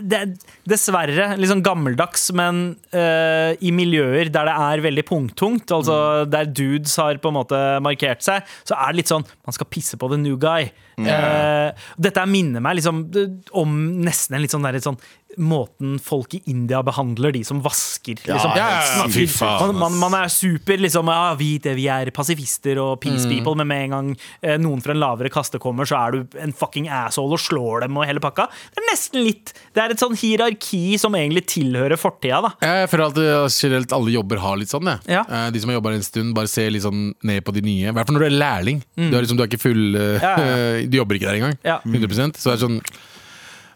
[0.01, 0.31] det er
[0.69, 2.61] dessverre litt sånn gammeldags, men
[2.95, 7.61] uh, i miljøer der det er veldig punktungt, altså der dudes har på en måte
[7.85, 10.71] markert seg, så er det litt sånn Man skal pisse på the new guy.
[10.99, 13.05] Eh, dette minner meg liksom
[13.57, 14.99] om nesten en litt sånn, der, sånn
[15.39, 18.19] måten folk i India behandler de som vasker.
[18.25, 18.55] Liksom.
[18.59, 18.69] ja,
[19.07, 23.27] ja, man, man, man er super liksom ja, vi, det, vi er pasifister og peace
[23.31, 24.11] people, men med en gang
[24.43, 27.87] eh, noen fra en lavere kaste kommer, så er du en fucking asshole og slår
[27.87, 28.49] dem og hele pakka.
[28.75, 32.53] Det er nesten litt Det er et sånn hierarki som egentlig tilhører fortida, da.
[32.65, 34.89] Jeg føler at generelt alle jobber har litt sånn.
[34.93, 35.15] jeg.
[35.19, 35.25] Ja.
[35.25, 37.89] Eh, De som har jobba en stund, bare ser litt sånn ned på de nye.
[37.91, 38.83] I hvert fall når du er lærling.
[38.99, 40.89] Du, er liksom, du er ikke full uh, Mm.
[40.91, 41.57] Du jobber ikke der engang.
[41.65, 41.79] Ja.
[41.85, 42.81] 100 Så det er sånn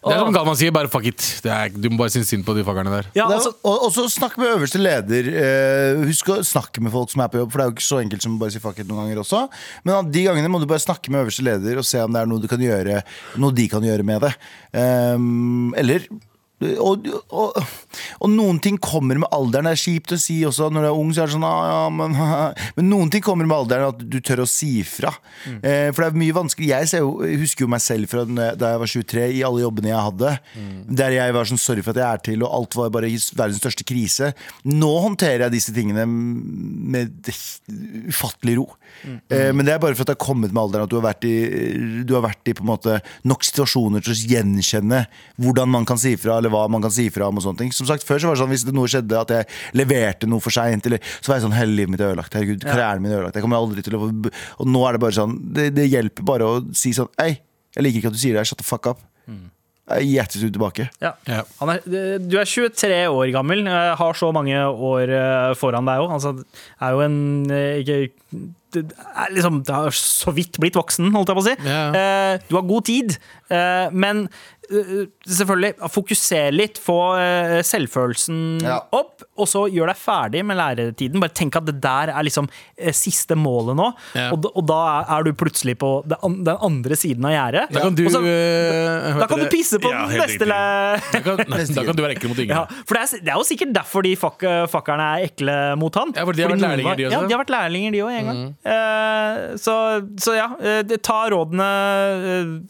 [0.02, 1.24] Det er som Galvan sier, bare fuck it.
[1.44, 3.08] Det er, du må bare synes synd på de fuckerne der.
[3.14, 5.28] Ja, altså, og, og så snakk med øverste leder.
[5.30, 7.86] Eh, husk å snakke med folk som er på jobb, for det er jo ikke
[7.86, 9.44] så enkelt som å bare si fuck it noen ganger også.
[9.86, 12.32] Men de gangene må du bare snakke med øverste leder og se om det er
[12.32, 12.98] noe, du kan gjøre,
[13.38, 14.34] noe de kan gjøre med det.
[14.74, 16.10] Um, eller
[16.82, 17.58] og, og,
[18.22, 19.68] og noen ting kommer med alderen.
[19.68, 21.12] Det er kjipt å si også når du er ung.
[21.14, 22.16] Så er det sånn, ah, ja, men,
[22.78, 25.12] men noen ting kommer med alderen at du tør å si ifra.
[25.48, 28.24] Eh, for det er mye vanskelig Jeg, ser jo, jeg husker jo meg selv fra
[28.28, 30.34] da jeg var 23, i alle jobbene jeg hadde.
[31.02, 33.60] Der jeg var sånn sorry for at jeg er til, og alt var bare verdens
[33.62, 34.32] største krise.
[34.68, 37.32] Nå håndterer jeg disse tingene med
[38.12, 38.68] ufattelig ro.
[39.02, 41.06] Eh, men det er bare for at det har kommet med alderen at du har
[41.08, 41.34] vært i,
[42.06, 45.02] du har vært i på en måte nok situasjoner til å gjenkjenne
[45.42, 47.40] hvordan man kan si ifra, eller hva man kan si ifra om.
[47.40, 49.34] og sånne ting Som sagt, Før så var det sånn hvis det noe skjedde, at
[49.34, 52.34] jeg leverte noe for seint, så var jeg sånn Hele livet mitt er ødelagt.
[52.34, 53.38] Herregud, karrieren min er ødelagt.
[53.38, 56.48] Jeg kommer aldri til å Og nå er det bare sånn Det, det hjelper bare
[56.48, 57.36] å si sånn Hei,
[57.76, 58.48] jeg liker ikke at du sier det her.
[58.48, 59.00] Shut the fuck up.
[59.98, 60.88] Jeg gir hjertesug tilbake.
[61.02, 61.12] ja.
[61.28, 61.42] Ja.
[61.60, 61.84] Han er,
[62.22, 66.14] du er 23 år gammel, har så mange år eh, foran deg òg.
[66.16, 66.34] Altså,
[66.80, 67.18] er jo en
[67.50, 67.98] eh, ikke,
[68.72, 71.56] det er liksom, det har så vidt blitt voksen, holdt jeg på å si.
[71.68, 71.82] Ja.
[71.92, 73.16] Eh, Du har god tid,
[73.52, 74.26] eh, men
[74.72, 78.78] selvfølgelig, fokuser litt, få eh, selvfølelsen Ja.
[78.94, 81.20] opp, og så gjør deg ferdig med læretiden.
[81.22, 84.30] Bare tenk at det der er liksom eh, siste målet nå, Ja.
[84.32, 84.80] og, da- og da
[85.18, 87.64] er du plutselig på det an- den andre siden av gjerdet.
[87.72, 91.20] Da kan du, så- eh, da kan du pisse på Ja, den neste læ- Da
[91.20, 91.36] kan,
[91.76, 92.56] da kan du være ekkel mot yngre.
[92.56, 94.40] ja, for det er, det er jo sikkert derfor de fuck,
[94.72, 96.12] fuckerne er ekle mot han.
[96.16, 97.12] Ja, for de har vært lærlinger, var- de også.
[97.20, 98.42] Ja, de har vært lærlinger, de òg, en gang.
[98.64, 99.74] Eh, så,
[100.18, 101.68] så ja, eh, ta rådene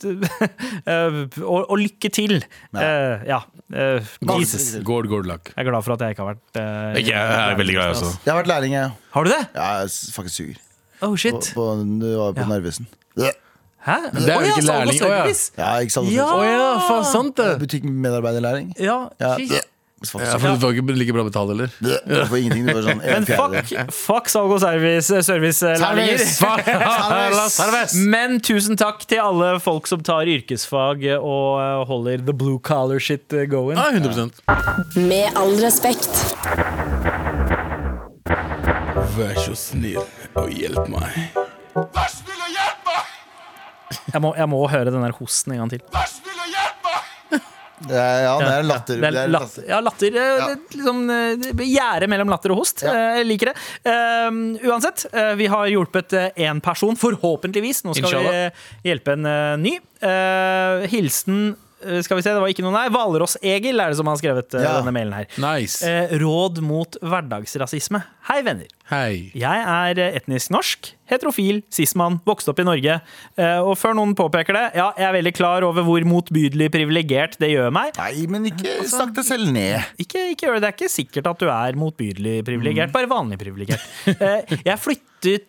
[0.02, 0.42] uh,
[0.92, 2.40] eh, og, og lykke til.
[2.74, 3.38] Uh, ja.
[3.68, 4.72] Uh, Jesus.
[4.82, 5.52] Good, gård, luck.
[5.52, 7.96] Jeg er glad for at jeg ikke har vært uh, jeg er veldig glad, jeg
[8.00, 8.10] også.
[8.24, 8.92] Jeg har vært lærling, jeg.
[9.16, 9.40] Har du det?
[9.54, 10.60] Ja, jeg er faktisk suger.
[11.02, 11.52] Oh shit.
[11.54, 11.68] på,
[12.02, 12.50] det var på Ja.
[12.52, 12.86] Narvesen.
[13.82, 13.96] Hæ?
[14.14, 15.00] det er jo ja, ikke lærling.
[15.02, 15.22] Å ja.
[15.58, 16.10] Ja, ikke sant?
[16.14, 16.28] Ja.
[16.30, 17.48] oh, ja, faen sant det!
[17.64, 18.74] Butikkmedarbeiderlæring.
[18.78, 19.34] Ja, Ja.
[20.02, 21.70] Ja, for du får ikke like bra betalt, heller.
[21.78, 22.66] Du får ingenting.
[22.66, 26.24] Du får sånn en Men fuck, fuck salg og service, servicelærlinger.
[26.26, 27.48] Service!
[27.62, 28.02] Service!
[28.12, 33.02] Men tusen takk til alle folk som tar yrkesfag og eh, holder the blue collar
[33.02, 33.78] shit eh, going.
[33.78, 34.42] Ja, 100%
[34.98, 36.10] Med all respekt.
[39.16, 40.00] Vær så snill
[40.38, 41.38] og hjelp meg.
[41.76, 42.52] Vær snill og
[44.12, 45.80] Jeg må, jeg må høre den der hosten en gang til.
[45.92, 46.51] Vær snill og hjelp er,
[47.88, 49.00] ja, det er latter.
[49.02, 49.64] Det er latter.
[49.68, 50.16] Ja, latter.
[50.16, 50.48] eh, Ja.
[50.76, 52.82] Liksom, eh, Gjerde mellom latter og host.
[52.82, 52.92] Ja.
[52.92, 53.56] Eh, Jeg liker det.
[54.28, 57.84] Um, uansett, vi har hjulpet én person, forhåpentligvis.
[57.84, 58.50] Nå skal Inshallah.
[58.82, 59.78] vi hjelpe en ny.
[60.02, 61.54] Uh, hilsen
[62.06, 62.86] skal vi se, det var ikke noe nei.
[62.92, 64.78] Hvalross-Egil er det som har skrevet eh, Ja.
[64.80, 65.26] denne mailen her.
[65.42, 65.82] Nice.
[65.86, 68.02] Eh, råd mot hverdagsrasisme.
[68.28, 68.68] Hei, venner.
[68.92, 69.30] Hei.
[69.38, 72.98] Jeg er eh, etnisk norsk, heterofil, sismann, vokst opp i Norge.
[73.36, 77.38] Eh, Og før noen påpeker det, ja, jeg er veldig klar over hvor motbydelig privilegert
[77.42, 77.94] det gjør meg.
[77.98, 79.80] Nei, men ikke snakk deg selv ned.
[80.02, 80.62] Ikke, ikke gjør det.
[80.66, 83.88] Det er ikke sikkert at du er motbydelig privilegert, bare vanlig privilegert.
[84.12, 85.48] Eh, Jeg flyttet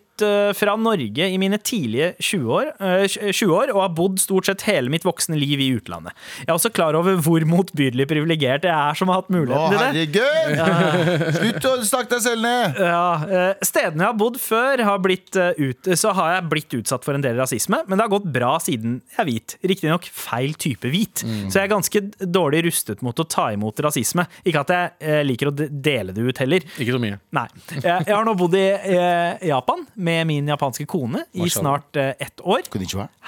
[0.54, 4.92] fra Norge i mine tidlige 20-år, eh, 20 år og har bodd stort sett hele
[4.92, 6.14] mitt voksne liv i utlandet.
[6.42, 9.80] Jeg er også klar over hvor motbydelig privilegert jeg er som har hatt muligheten til
[9.80, 10.18] det.
[10.54, 11.34] herregud!
[11.38, 12.78] Slutt å snakke deg selv ned!
[12.84, 16.76] Ja, eh, Stedene jeg har bodd før, har blitt, eh, ut, så har jeg blitt
[16.80, 19.56] utsatt for en del rasisme, men det har gått bra siden jeg er hvit.
[19.64, 21.24] Riktignok feil type hvit.
[21.48, 24.26] Så jeg er ganske dårlig rustet mot å ta imot rasisme.
[24.44, 26.64] Ikke at jeg eh, liker å dele det ut heller.
[26.78, 27.18] Ikke så mye.
[27.34, 27.46] Nei.
[27.74, 32.12] Jeg, jeg har nå bodd i eh, Japan med min japanske kone i snart eh,
[32.22, 32.64] ett år.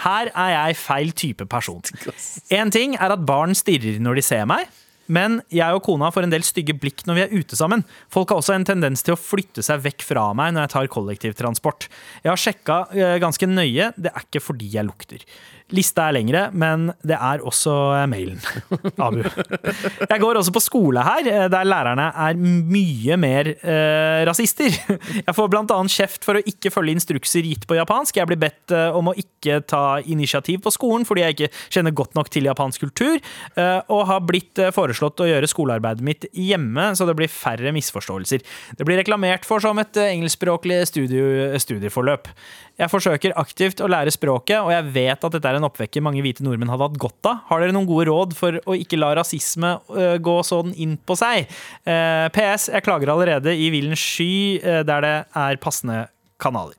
[0.07, 1.83] Her er jeg feil type person.
[2.61, 4.69] En ting er at barn stirrer når de ser meg.
[5.07, 7.85] Men jeg og kona får en del stygge blikk når vi er ute sammen.
[8.13, 10.91] Folk har også en tendens til å flytte seg vekk fra meg når jeg tar
[10.97, 11.87] kollektivtransport.
[12.25, 15.23] Jeg har sjekka eh, ganske nøye, det er ikke fordi jeg lukter.
[15.75, 18.39] Lista er lengre, men det er også eh, mailen.
[19.03, 19.25] Abu.
[19.25, 24.71] Jeg går også på skole her, eh, der lærerne er mye mer eh, rasister.
[25.27, 28.21] Jeg får annet kjeft for å ikke følge instrukser gitt på japansk.
[28.21, 31.95] Jeg blir bedt eh, om å ikke ta initiativ på skolen fordi jeg ikke kjenner
[31.97, 33.19] godt nok til japansk kultur,
[33.59, 38.45] eh, og har blitt foreslått å gjøre skolearbeidet mitt hjemme, så det blir færre misforståelser.
[38.79, 42.31] Det blir reklamert for som et engelskspråklig studie, studieforløp.
[42.77, 46.21] Jeg forsøker aktivt å lære språket, og jeg vet at dette er en oppvekker mange
[46.25, 47.39] hvite nordmenn hadde hatt godt av.
[47.49, 51.17] Har dere noen gode råd for å ikke la rasisme øh, gå sånn inn på
[51.17, 51.49] seg?
[51.89, 52.69] Eh, PS.
[52.75, 56.03] Jeg klager allerede i villen sky, eh, der det er passende
[56.43, 56.77] kanaler.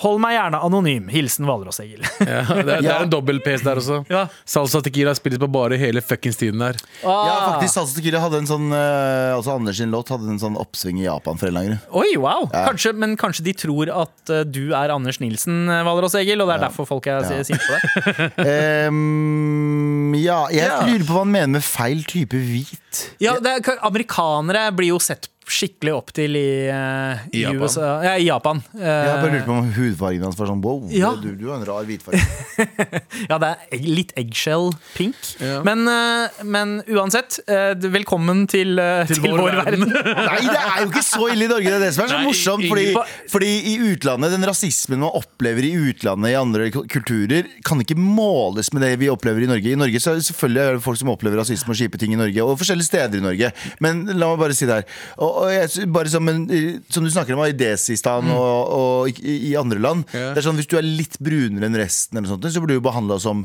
[0.00, 1.08] Hold meg gjerne anonym.
[1.12, 2.00] Hilsen Hvalross-Egil.
[2.32, 3.98] Ja, det, det er en dobbel PS der også.
[4.08, 4.22] Ja.
[4.48, 6.62] Salsa tequila spilles på bare hele fuckings tiden.
[6.62, 6.72] Ja,
[7.04, 7.52] Ah.
[7.58, 11.00] faktisk Salsa Tequila hadde en sånn uh, Altså Anders sin låt hadde en sånn oppsving
[11.02, 11.74] i Japan for en lang.
[11.92, 12.46] Oi, wow!
[12.52, 16.64] Kanskje, men kanskje de tror at uh, du er Anders Nilsen, Hvalross-Egil, og det er
[16.68, 17.42] derfor folk er Ja.
[17.44, 18.40] sinte på deg?
[18.88, 20.80] um, ja, jeg Ja.
[20.86, 23.04] lurer på hva han mener med feil type hvit.
[23.22, 27.62] Ja, det er, amerikanere blir jo sett skikkelig opp til i, uh, I Japan?
[27.62, 27.88] USA.
[28.06, 28.62] Ja, i Japan.
[28.74, 31.12] Uh, Jeg bare lurte på om hudfargen hans var sånn wow, Ja.
[31.20, 32.22] du, du har en rar hvitfarge.
[33.30, 35.16] Ja, det er egg- litt eggshell pink.
[35.40, 35.60] Ja.
[35.66, 39.84] Men, uh, men uansett, eh, velkommen til, eh, til, vår vår, verden.
[40.30, 41.68] Nei, det er jo ikke så ille i Norge.
[41.70, 42.66] Det er det som er så Nei, morsomt.
[42.72, 42.86] Fordi,
[43.32, 48.72] fordi i utlandet, den rasismen man opplever i utlandet i andre kulturer, kan ikke måles
[48.74, 49.72] med det vi opplever i Norge.
[49.72, 52.44] I Norge så er det selvfølgelig folk som opplever rasisme og kjipe ting i Norge,
[52.44, 53.52] og forskjellige steder i Norge.
[53.84, 54.88] Men la meg bare si det her.
[55.22, 56.44] Og, og jeg, bare som, en,
[56.92, 60.04] som du snakker om i Desistan og, og i, i andre land.
[60.12, 60.32] Yeah.
[60.32, 62.84] Det er sånn Hvis du er litt brunere enn resten, eller sånt, så blir du
[62.84, 63.44] behandla som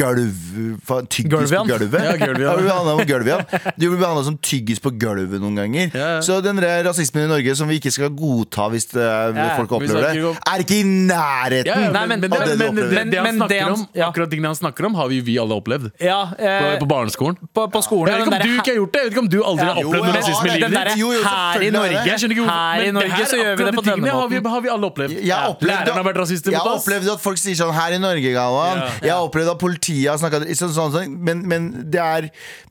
[0.00, 0.96] Gulv, på
[1.28, 2.00] gulvet.
[2.00, 2.64] Ja, gulvian.
[2.70, 3.42] Ja, som gulvian.
[3.76, 5.90] Du blir behandla som tyggis på gulvet noen ganger.
[5.94, 6.20] Ja, ja.
[6.24, 9.72] Så den rasismen i Norge som vi ikke skal godta hvis det er, Ja, folk
[9.76, 12.74] opplever det, om- er ikke i nærheten Ja, ja, Nei, men- men, men- det, men,
[12.74, 14.08] men- det, det han men det snakker han- om, ja.
[14.10, 15.90] akkurat tingene han snakker om, har vi, vi alle opplevd.
[16.00, 17.36] Ja, På, eh, på barneskolen.
[17.54, 18.08] på, på skolen.
[18.10, 19.00] Jeg vet ikke om du ikke har gjort det.
[19.00, 20.78] Jeg vet ikke om du aldri har opplevd Jo, noe rasisme i livet ditt.
[20.80, 22.46] her i Norge, det.
[22.50, 24.50] Her i Norge så gjør vi det på denne tingene har vi, måten.
[24.50, 25.12] har vi alle opplevd.
[25.20, 28.82] Jeg har opplevd at folk sier sånn her i Norge, Galvan.
[29.02, 32.28] Jeg har opplevd at politiet har snakka sånn, sånn, sånn, men, men det er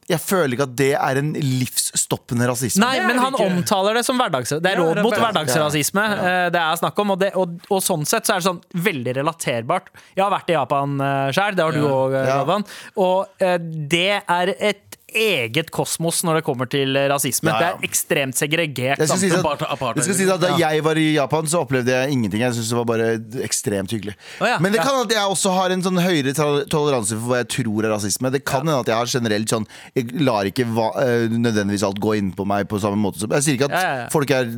[0.09, 2.81] Jeg føler ikke at det er en livsstoppende rasisme.
[2.81, 3.45] Nei, men han ikke.
[3.51, 4.49] omtaler det som hverdags...
[4.57, 6.49] Det er Ja, råd mot hverdags- hverdagsrasisme ja.
[6.55, 9.13] det er snakk om, og, det, og, og sånn sett så er det sånn veldig
[9.19, 9.91] relaterbart.
[10.17, 10.97] Jeg har vært i Japan
[11.35, 12.25] sjøl, det har du òg, Ja.
[12.33, 12.65] Galvan.
[13.05, 17.51] Og eh, det er et eget kosmos når det kommer til rasisme.
[17.51, 17.71] Ja, ja.
[17.73, 19.01] Det er ekstremt segregert.
[19.01, 22.43] Jeg skal si at, si at Da jeg var i Japan, så opplevde jeg ingenting.
[22.43, 23.09] Jeg synes det var bare
[23.45, 24.15] ekstremt hyggelig.
[24.39, 26.33] Oh, ja, Men det kan at jeg også har en sånn høyere
[26.71, 28.31] toleranse for hva jeg tror er rasisme.
[28.33, 32.01] Det kan hende at jeg har generelt sånn Jeg lar ikke va, eh, nødvendigvis alt
[32.03, 34.09] gå inn på meg på samme måte som Jeg sier ikke at Ja, ja, ja.
[34.13, 34.49] folk er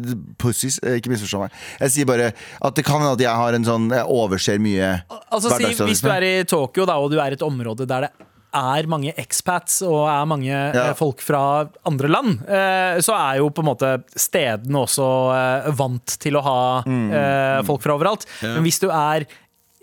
[0.42, 1.62] pussies, eh, ikke misforstå meg.
[1.84, 4.92] Jeg sier bare at det kan hende at jeg har en sånn Jeg overser mye
[5.32, 8.08] Altså si, Hvis du er i Tokyo da, og du er i et område der
[8.08, 10.90] det er mange expats og er mange Ja.
[10.90, 15.72] eh, folk fra andre land, eh, så er jo på en måte stedene også eh,
[15.72, 17.66] vant til å ha Mm.
[17.66, 18.26] folk fra overalt.
[18.42, 19.26] Men hvis du er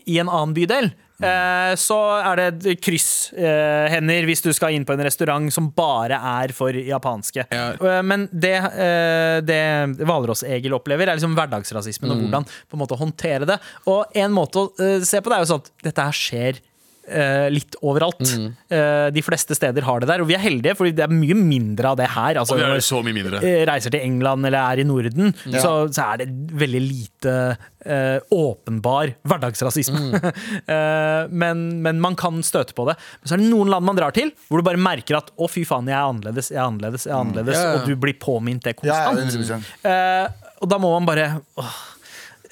[0.07, 2.81] i en annen bydel eh, så er det
[3.33, 7.45] krysshender hvis du skal inn på en restaurant som bare er for japanske.
[7.51, 8.03] Ja.
[8.03, 8.55] Men det,
[9.49, 9.61] det
[9.99, 12.13] Hvalross-Egil opplever, er liksom hverdagsrasismen Mm.
[12.15, 13.59] og hvordan på en måte håndtere det.
[13.87, 16.61] Og en måte å se på det er jo sånn at dette her skjer
[17.55, 18.21] litt overalt.
[18.21, 18.49] Mm.
[18.71, 21.37] Eh, de fleste steder har det der, og vi er heldige, for det er mye
[21.39, 22.39] mindre av det her.
[22.43, 23.41] Altså, Og vi er så mye mindre.
[23.43, 26.29] eh, reiser til England eller er i Norden, så, så er det
[26.59, 27.35] veldig lite
[27.89, 29.99] uh, åpenbar hverdagsrasisme.
[29.99, 30.15] Mm.
[30.69, 32.97] uh, men, men man kan støte på det.
[33.23, 35.49] Men så er det noen land man drar til, hvor du bare merker at 'å,
[35.51, 37.79] fy faen, jeg er annerledes', jeg er annerledes, jeg er annerledes, Ja, ja.
[37.79, 39.65] og du blir påminnet det Ja, ja, konstant.
[39.65, 39.73] 100%.
[39.89, 41.79] Eh, og da må man bare åh.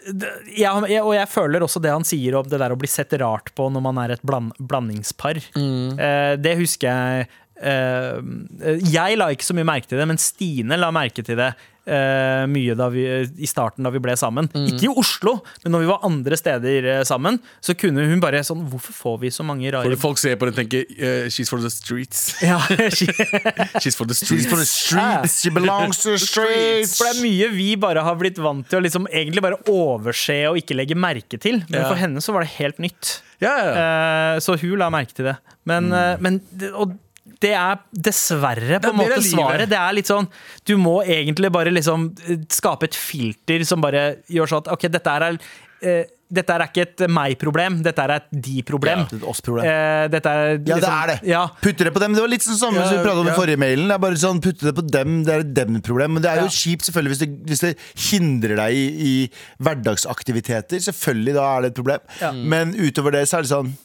[0.06, 3.50] Jeg, og jeg føler også det han sier om det der å bli sett rart
[3.56, 5.40] på når man er et bland, blandingspar.
[5.56, 5.98] Mm.
[6.42, 10.92] det husker jeg eh, Jeg la ikke så mye merke til det, men Stine la
[10.94, 11.54] merke til det.
[11.86, 13.04] Uh, mye da vi,
[13.38, 14.48] i starten da vi ble sammen.
[14.58, 17.38] Ikke i Oslo, men når vi var andre steder uh, sammen.
[17.62, 20.48] Så kunne hun bare sånn Hvorfor får vi så mange rare Fordi folk ser på
[20.48, 22.24] det og tenker uh, She's for the streets.
[22.42, 22.58] ja,
[23.78, 24.50] She's for the She's streets.
[24.50, 26.96] for the streets, she belongs to the streets.
[26.98, 30.40] For det er mye vi bare har blitt vant til å liksom egentlig bare overse
[30.50, 31.62] og ikke legge merke til.
[31.70, 31.86] Men yeah.
[31.92, 33.20] for henne så var det helt nytt.
[33.38, 33.62] Yeah.
[33.62, 33.88] ja.
[34.34, 35.38] Eh, så hun la merke til det.
[35.70, 35.98] Men, Mm.
[36.02, 36.42] eh, men
[36.74, 36.98] og
[37.42, 39.68] det er dessverre på en måte svaret.
[39.70, 40.28] Det er litt sånn
[40.66, 44.88] Du må egentlig bare liksom eh, skape et filter som bare gjør sånn at OK,
[44.92, 49.04] dette er eh, dette er ikke et meg-problem, dette er et de-problem.
[49.04, 49.62] er et oss-problem.
[49.62, 51.28] Eh, dette er Ja, det liksom- er det.
[51.28, 52.14] Ja, Putte det på dem.
[52.14, 53.86] Det var litt sånn samme som vi pratet om i den forrige mailen.
[53.86, 56.14] Det er bare sånn, Putte det på dem, det er et dem-problem.
[56.14, 57.78] Men det er jo kjipt selvfølgelig hvis det, hvis det
[58.10, 59.30] hindrer deg i, i
[59.62, 60.82] hverdagsaktiviteter.
[60.82, 62.00] Selvfølgelig, da er det et problem.
[62.48, 63.76] Men utover det så er det sånn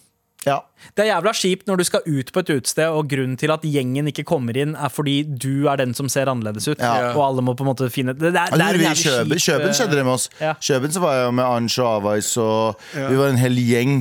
[0.47, 0.57] ja.
[0.97, 3.61] Det er jævla kjipt når du skal ut på et utested, og grunnen til at
[3.67, 6.81] gjengen ikke kommer inn, er fordi du er den som ser annerledes ut.
[6.81, 7.11] Ja.
[7.13, 9.37] Og alle må på en måte finne Det, det, det er vi en jævlig Kjøben.
[9.37, 10.27] kjip, Kjøben eh, skjedde det med oss.
[10.41, 10.55] Ja.
[10.57, 13.99] Kjøben så var jeg med Ansh og Avais, og vi var en hel gjeng.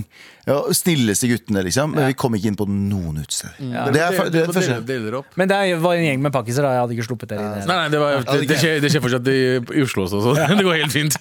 [0.48, 1.94] Ja, snilleste guttene, liksom.
[1.96, 3.56] Men vi kom ikke inn på noen utesteder.
[3.92, 5.22] Det er, det er første.
[5.40, 6.72] Men det var en gjeng med pakkiser, da.
[6.76, 7.68] Jeg hadde ikke sluppet dere inn.
[7.68, 10.22] Nei, nei, det, var, det, det, skjer, det skjer fortsatt i, i Oslo også.
[10.24, 11.18] Så det går helt fint.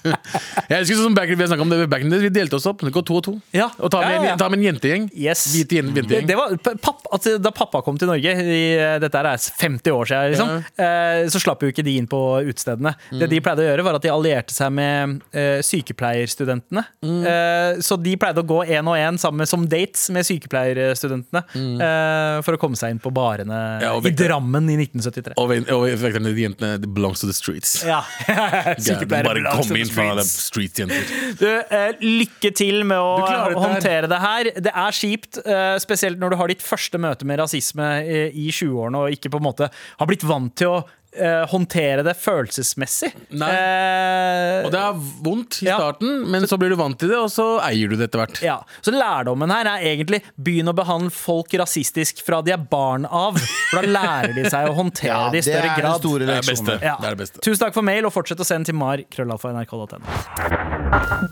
[0.70, 2.84] Jeg husker sånn back, Vi har om det back in Vi delte oss opp.
[2.86, 3.36] Det går to og to.
[3.56, 3.70] Ja.
[3.78, 4.38] Og ta med, Ja, ja.
[4.40, 5.10] ta med en jentegjeng.
[5.14, 5.46] Yes.
[5.54, 6.28] Hvit jentegjeng.
[6.30, 8.64] det var, papp, altså, da pappa kom til Norge, i,
[9.02, 10.90] dette er 50 år siden, liksom, ja.
[11.32, 12.96] så slapp jo ikke de inn på utestedene.
[13.12, 16.84] Det de pleide å gjøre, var at de allierte seg med uh, sykepleierstudentene.
[17.30, 21.42] Eh, så de pleide å gå én og én sammen med, som dates med sykepleierstudentene
[21.56, 24.12] eh, for å komme seg inn på barene Ja, i.
[24.20, 25.38] Drammen i 1973.
[25.40, 27.80] Og, og vekterne, de jentene de belongs to the streets.
[27.88, 28.02] Ja.
[28.78, 30.36] Sykepleiere bare belongs to the streets.
[30.50, 31.16] streets-jenter.
[31.40, 34.52] Du, uh, lykke til med å håndtere det her.
[34.70, 38.50] Det er kjipt, uh, spesielt når du har ditt første møte med rasisme i, i
[38.52, 40.80] 20-årene og ikke på en måte har blitt vant til å
[41.18, 43.10] eh, håndtere det følelsesmessig.
[43.40, 43.50] Nei.
[43.50, 44.94] Eh, Og det er
[45.26, 45.78] vondt i Ja.
[45.80, 48.42] starten, men så blir du vant til det, og så eier du det etter hvert.
[48.46, 48.60] ja.
[48.82, 53.38] Så lærdommen her er egentlig begynn å behandle folk rasistisk fra de er barn av.
[53.72, 56.00] For da lærer de seg å håndtere Ja, det i større er grad.
[56.00, 56.80] store Det er det beste.
[56.82, 56.96] Ja.
[57.00, 57.40] Det er det beste.
[57.42, 58.98] Tusen takk for mail, og fortsett å sende til mar.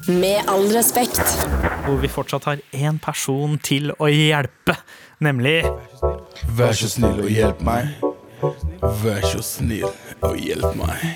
[0.07, 1.21] Med all respekt.
[1.85, 4.75] Hvor vi fortsatt har én person til å hjelpe,
[5.23, 5.61] nemlig
[6.57, 7.87] Vær så snill og hjelp meg.
[8.41, 9.87] Vær så snill
[10.21, 11.07] og hjelp meg.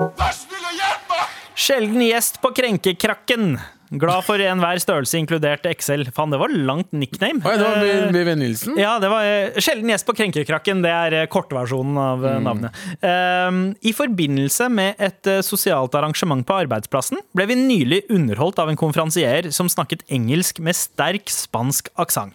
[0.00, 1.38] Vær snill og hjelp meg!
[1.54, 3.54] Sjelden gjest på Krenkekrakken.
[3.94, 6.02] Glad for enhver størrelse, inkludert XL.
[6.16, 7.44] Faen, det var langt nickname.
[7.46, 8.74] Oi, det var Eh, med Venn Nilsen?
[8.80, 10.80] ja, det var eh, Sjelden gjest på Krenkekrakken.
[10.82, 12.80] Det er eh, kortversjonen av eh, navnet.
[13.04, 18.72] Um, I forbindelse med et eh, sosialt arrangement på arbeidsplassen ble vi nylig underholdt av
[18.72, 22.34] en konferansier som snakket engelsk med sterk spansk aksent.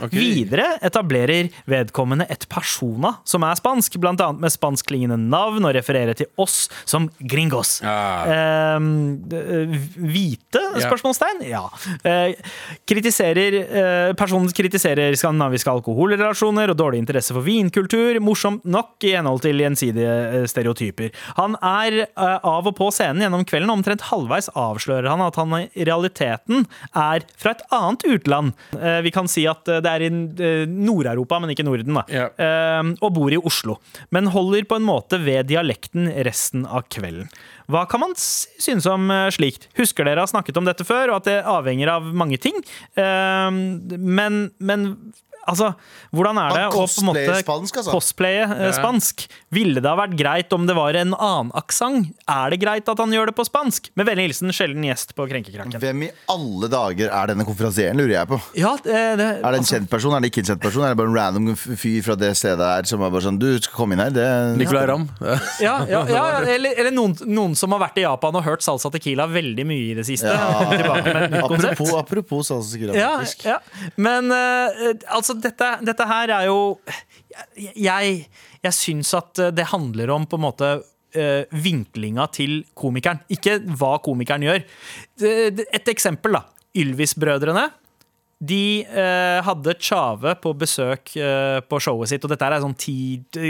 [0.00, 0.14] Ok.
[0.16, 6.30] Videre etablerer vedkommende et persona som er spansk, annet med spanskklingende navn, og refererer til
[6.40, 7.78] oss som gringos.
[7.84, 8.24] Ah.
[8.30, 8.78] Eh,
[10.00, 10.62] hvite?
[10.80, 10.86] Ja.
[10.86, 11.44] Spørsmålstegn?
[11.50, 11.64] Ja.
[12.04, 12.38] Eh,
[12.88, 18.18] kritiserer, eh, personen kritiserer skandinaviske alkoholrelasjoner og dårlig interesse for vinkultur.
[18.24, 21.12] Morsomt nok i henhold til gjensidige eh, stereotyper.
[21.36, 23.74] Han er eh, av og på scenen gjennom kvelden.
[23.76, 28.52] Omtrent halvveis avslører han at han i realiteten er fra et annet utland.
[28.78, 31.98] Eh, vi kan si at eh, det er i eh, Nord-Europa, men ikke Norden.
[32.00, 32.04] da.
[32.10, 32.26] Ja.
[32.40, 33.78] Uh, og bor i Oslo.
[34.14, 37.30] Men holder på en måte ved dialekten resten av kvelden.
[37.70, 39.68] Hva kan man synes om slikt?
[39.78, 42.56] Husker dere har snakket om dette før, og at det avhenger av mange ting.
[42.98, 43.50] Uh,
[43.96, 44.88] men, men
[45.48, 45.72] altså,
[46.14, 47.94] hvordan er det å på en måte spansk, altså.
[47.94, 49.26] cosplaye eh, spansk?
[49.54, 52.10] Ville det ha vært greit om det var en annen aksent?
[52.30, 53.90] Er det greit at han gjør det på spansk?
[53.98, 55.80] Med vennlig hilsen sjelden gjest på Krenkekraken.
[55.82, 58.40] Hvem i alle dager er denne konferansieren, lurer jeg på.
[58.60, 60.16] Ja, det, det, Er det en altså, kjent person?
[60.16, 60.84] Er det ikke en kjent person?
[60.86, 63.48] Er det bare en random fyr fra det stedet her som er bare sånn Du
[63.58, 64.14] skal komme inn her.
[64.14, 64.28] Det
[64.60, 65.08] Nicolay Ramm.
[65.60, 68.90] Ja, ja, ja, eller, eller noen, noen som har vært i Japan og hørt salsa
[68.92, 70.30] tequila veldig mye i det siste.
[70.30, 73.44] Apropos, apropos salsa tequila, faktisk.
[73.48, 73.58] ja.
[74.00, 76.80] Men uh, altså, dette, dette her er jo
[77.56, 78.26] Jeg,
[78.62, 80.70] jeg, syns at det handler om på en måte
[81.14, 84.64] eh, vinklinga til komikeren, ikke hva komikeren gjør.
[85.20, 86.44] Et eksempel, da.
[86.80, 87.68] Ylvis-brødrene.
[88.40, 92.96] De eh, hadde Tjave på besøk eh, på showet sitt, og dette er sånn ti,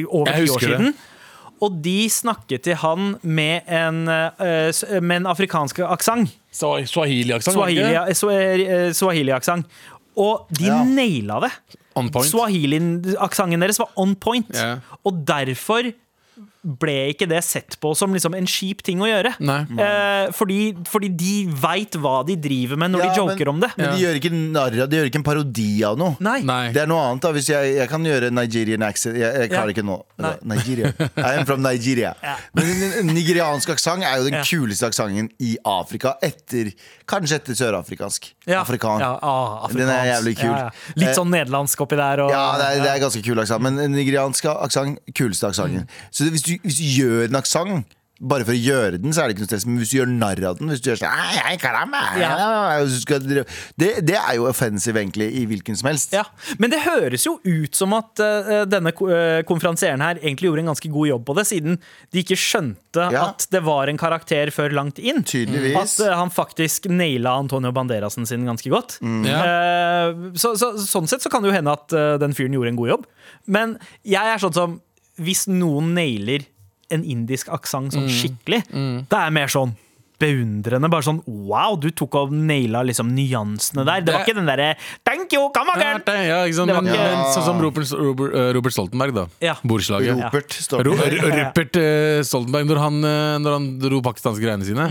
[0.09, 0.91] over ti år siden.
[0.91, 1.17] det.
[1.61, 4.73] Og de snakket til han med en, eh,
[5.05, 6.33] med en afrikansk aksent.
[6.57, 7.53] Swahili-aksent.
[7.55, 9.69] Swahili- Swahili-aksent.
[10.17, 10.85] Og de Ja.
[10.85, 11.51] naila det.
[11.97, 12.31] On point.
[12.31, 14.47] Swahili-aksenten deres var on point.
[14.55, 14.79] Yeah.
[15.05, 15.83] Og derfor
[16.63, 19.31] ble ikke det sett på som liksom en kjip ting å gjøre.
[19.41, 19.61] Nei.
[19.81, 20.59] Eh, fordi,
[20.89, 23.71] fordi de veit hva de driver med når Ja, de joker men, om det.
[23.79, 26.17] Men de gjør ikke narr av De gjør ikke en parodi av noe.
[26.21, 26.41] Nei.
[26.45, 26.73] Nei.
[26.77, 29.71] Det er noe annet da Hvis jeg, jeg kan gjøre Nigerian accent Jeg, jeg klarer
[29.71, 29.75] Ja.
[29.77, 30.33] ikke nå Nei.
[30.53, 32.35] Nigeria I am from Nigeria Ja.
[32.57, 34.45] Men nigeriansk aksent er jo den Ja.
[34.45, 36.73] kuleste aksangen i Afrika Etter,
[37.09, 38.61] kanskje etter sørafrikansk Ja.
[38.63, 40.51] Afrikan Ja, ah, Den er jævlig kul.
[40.51, 40.95] Ja, ja.
[40.97, 42.21] Litt Eh, sånn nederlandsk oppi der.
[42.27, 46.29] Og, Ja, det er, det er ganske kul aksent Men nigeriansk aksent, kuleste aksangen Så
[46.31, 49.35] hvis du, hvis du gjør en aksent bare for å gjøre den, så er det
[49.35, 49.65] ikke noe stress.
[49.65, 52.01] Men hvis du gjør narr av den, hvis du gjør sånn «Ei, ei, karamba»,
[52.83, 53.39] hvis du
[53.81, 56.13] det, det er jo offensive, egentlig, i hvilken som helst.
[56.17, 56.27] Ja,
[56.61, 60.73] Men det høres jo ut som at uh, denne eh, konferansieren her egentlig gjorde en
[60.75, 61.81] ganske god jobb på det, siden
[62.13, 63.31] de ikke skjønte Ja.
[63.31, 65.23] at det var en karakter før langt inn.
[65.25, 65.97] Tydeligvis.
[65.97, 68.99] At uh, han faktisk naila Antonio Banderasen sin ganske godt.
[69.01, 69.25] Mm.
[69.33, 71.89] Eh, så, så, sånn sett så kan det jo hende at
[72.21, 73.11] den fyren gjorde en god jobb.
[73.49, 74.79] Men jeg er sånn som
[75.21, 76.47] Hvis noen nailer
[76.91, 79.77] en indisk aksent sånn skikkelig, det er mer sånn
[80.21, 80.89] beundrende.
[80.93, 84.03] Bare sånn wow, du tok og naila liksom nyansene der.
[84.05, 84.75] Det var ikke den derre
[85.07, 86.27] thank you, come Ja, again!
[86.29, 86.69] ja, ikke sant?
[86.75, 89.25] Men, ikke- men sånn som Robert, Robert, eh, Robert Stoltenberg, da.
[89.41, 89.55] Ja.
[89.65, 90.21] Borettslaget.
[90.21, 91.17] Robert Stoltenberg.
[91.23, 94.91] Ro- Rupert eh, Stoltenberg, når han, eh, når han dro pakistanske greiene sine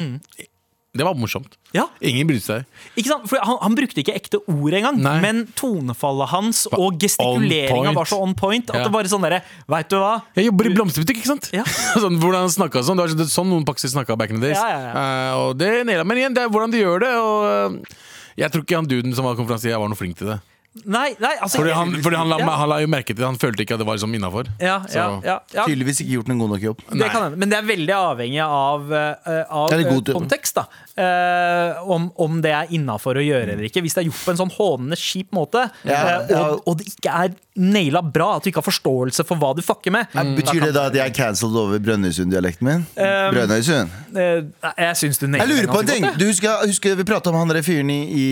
[0.97, 1.53] Det var morsomt.
[1.71, 2.63] Ja, Ingen brydde seg.
[2.97, 3.27] ikke sant?
[3.29, 5.19] For han, han brukte ikke ekte ord engang, Nei.
[5.21, 8.87] men tonefallet hans og gestikuleringa on var så on point at Ja.
[8.87, 10.15] det bare sånn derre Veit du hva?
[10.33, 11.49] Jeg jobber i blomsterbutikk, ikke sant?
[11.53, 11.61] Ja.
[12.03, 12.97] sånn, hvordan han snakket sånn.
[12.97, 14.57] Det var sånn, sånn noen pakistanere snakka back in the days.
[14.57, 16.03] Ja, ja, Eh, og det naila.
[16.09, 17.13] Men igjen, det er hvordan de gjør det.
[17.21, 17.99] Og eh,
[18.41, 20.39] jeg tror ikke han duden som var konferansier, var noe flink til det.
[20.85, 23.27] Nei, nei, altså Fordi han, fordi han, la, ja, han la jo merke til det.
[23.27, 24.51] Han følte ikke at det var liksom innafor.
[24.61, 25.65] ja, ja, ja, ja.
[25.65, 26.83] Tydeligvis ikke gjort en god nok jobb.
[26.91, 30.59] Det kan men det er veldig avhengig av, uh, av eh, kontekst.
[30.59, 30.67] da
[30.99, 33.79] Eh, om, om det er innafor å gjøre eller ikke.
[33.85, 36.41] Hvis det er gjort på en sånn hånende, kjip måte, Ja, eh, ja.
[36.49, 39.59] og, og det ikke er naila bra, at du ikke har forståelse for hva du
[39.65, 40.29] fucker med mm.
[40.37, 42.83] Betyr det da at jeg er cancelled over Brønnøysund-dialekten min?
[42.95, 43.95] Um, Brønnøysund?
[44.15, 44.43] Eh,
[44.79, 46.05] Jeg syns du Jeg lurer på en ting!
[46.07, 46.19] godt.
[46.21, 48.25] Du husker, husker Vi prata om han derre fyren i I,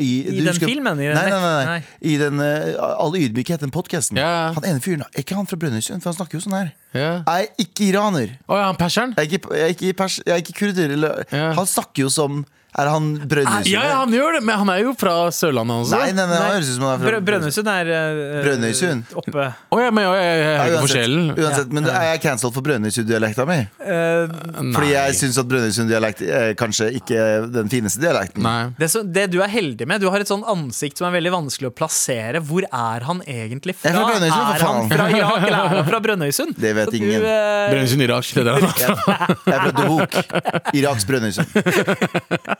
[0.00, 1.78] i, I den husker- filmen, i den nei, nei, nei, nei.
[1.80, 2.12] nei.
[2.12, 4.20] I den uh, All ydmykhet, den podkasten.
[4.20, 4.50] Ja.
[4.56, 6.00] Han ene fyren, er ikke han fra Brønnøysund?
[6.04, 6.72] For han snakker jo sånn her.
[6.94, 7.10] Ja.
[7.26, 8.32] Jeg er ikke iraner.
[8.48, 9.12] Oh, ja, han perseren?
[9.16, 10.90] Jeg er ikke, jeg er ikke, pers, jeg er ikke kurder.
[10.96, 11.52] Eller, Ja.
[11.54, 12.44] Han snakker jo som
[12.78, 13.66] Er han Brønnøysund?
[13.66, 15.98] Ja, ja, han gjør det, men han er jo fra Sørlandet også.
[15.98, 19.14] Nei, nei, nei, han høres ut som han er fra Brø- Brønnøysund er øh, Brønnøysund.
[19.18, 21.24] oppe Å ja, men jeg, jeg, jeg Ja, hører ikke uansett, forskjellen.
[21.40, 23.56] uansett, men er jeg cancelled for Brønnøysund-dialekta mi?
[23.82, 27.24] Uh, Fordi jeg syns at Brønnøysund-dialekt er kanskje ikke
[27.56, 28.46] den fineste dialekten.
[28.46, 28.70] Nei.
[28.78, 31.34] det, så, det du er heldig med, du har et sånn ansikt som er veldig
[31.34, 32.38] vanskelig å plassere.
[32.46, 33.90] Hvor er han egentlig fra?
[33.90, 36.54] Jeg er fra Brønnøysund, for er han fra Irak eller er han fra Brønnøysund?
[36.60, 37.26] Det vet Så du, ingen.
[37.26, 38.30] eh, Brønnøysund Irak.
[38.30, 39.18] Det er der han er fra.
[39.42, 40.74] Jeg er fra Dohuk.
[40.78, 41.48] Iraks Brønnøysund.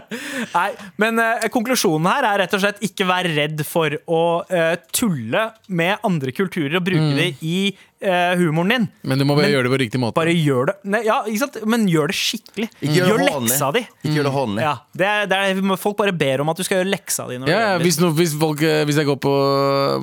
[0.53, 0.69] Nei,
[1.01, 5.47] men eh, konklusjonen her er rett og slett ikke vær redd for å eh, tulle
[5.71, 7.55] med andre kulturer og bruke det i
[8.01, 8.87] eh, humoren din.
[9.07, 10.17] Men du må bare gjøre det på riktig måte.
[10.19, 11.59] Bare gjør det Nei, ja, ikke sant?
[11.69, 12.67] Men gjør det skikkelig.
[12.81, 13.51] Ikke gjør gjør det hånlig.
[13.53, 13.83] leksa di.
[14.01, 14.65] Ikke gjør det hånlig.
[14.67, 17.39] Ja, det er, det er, folk bare ber om at du skal gjøre leksa di.
[17.41, 17.85] Når du Ja, gjør det.
[17.87, 19.35] hvis, no, hvis, folk, eh, hvis jeg går på,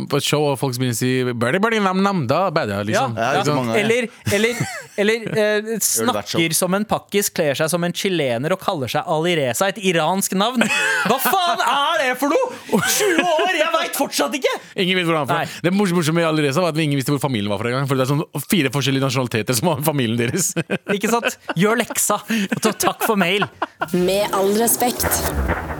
[0.08, 1.12] på et show og folk begynner å si
[1.44, 3.16] bare birdie, nam, nam, Da bader jeg, liksom.
[3.18, 3.60] Ja, Ikke sant?
[3.60, 3.78] mange.
[3.82, 4.62] Eller, eller,
[5.04, 9.68] eller eh, snakker som en pakkis, kler seg som en chilener og kaller seg Alireza
[9.68, 10.64] Et et iransk navn.
[11.10, 12.54] Hva faen er det for noe?!
[12.78, 13.52] 20 år!
[13.58, 14.54] Jeg veit fortsatt ikke!
[14.78, 15.60] Ingen vet hvor han er fra.
[15.66, 17.88] Det morsomme med Ali var at vi ingen visste hvor familien var fra engang.
[17.90, 20.52] For det er sånn fire forskjellige nasjonaliteter som har familien deres.
[20.96, 21.36] Ikke sant?
[21.58, 22.20] Gjør leksa.
[22.24, 23.46] Og ta- takk for mail.
[23.94, 25.04] Med all respekt.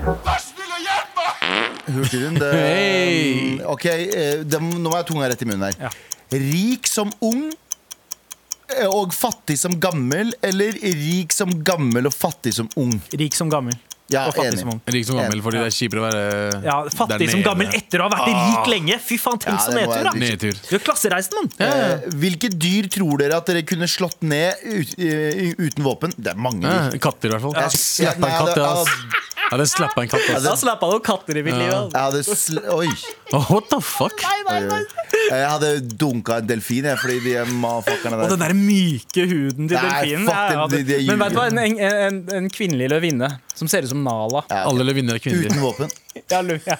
[0.08, 1.78] Vær snill og hjelp meg!
[1.88, 3.58] Hey.
[3.64, 5.78] Ok, eh, det, nå var jeg tunga rett i munnen her.
[5.88, 5.92] Ja.
[6.34, 12.68] Rik som ung eh, og fattig som gammel, eller rik som gammel og fattig som
[12.80, 12.98] ung?
[13.16, 13.76] Rik som gammel.
[14.08, 14.60] Ja, og fattig enig.
[14.62, 14.80] som ung.
[14.88, 18.00] Rik som gammel, fordi det er kjipere å være Ja, der Fattig som gammel etter
[18.00, 18.96] å ha vært rik lenge.
[19.04, 20.12] Fy faen, tenk Ja, så nedtur, da.
[20.16, 20.60] Nedtur.
[20.70, 21.50] Du er klassereisen, mann.
[21.60, 26.14] Eh, hvilke dyr tror dere at dere kunne slått ned ut, eh, uten våpen?
[26.16, 26.98] Det er mange Ja, dyr.
[27.04, 27.54] katter, i hvert fall.
[27.60, 27.68] Ja.
[27.68, 29.52] Slappa en Ja, katt, det- ass.
[29.52, 30.42] Jeg hadde slappa en katt, også.
[30.44, 31.72] Jeg har slappa noen katter i mitt liv.
[31.72, 31.96] altså.
[31.96, 32.88] Jeg hadde sl Oi.
[33.32, 34.20] Oh, what the fuck?
[34.22, 34.82] Nei, nei, nei.
[35.28, 35.70] Jeg hadde
[36.00, 38.52] dunka en delfin, jeg, fordi de motherfuckerne Og den der.
[38.52, 40.26] der myke huden til Nei, delfinen.
[40.26, 42.88] fuck Ja, ja, de- de er Men vet du hva, en, en, en, en kvinnelig
[42.92, 44.44] løvinne som ser ut som Nala.
[44.50, 45.50] Ja, Alle løvinner er kvinnelige.
[45.52, 45.90] Uten våpen.
[46.32, 46.76] Ja, løv, ja.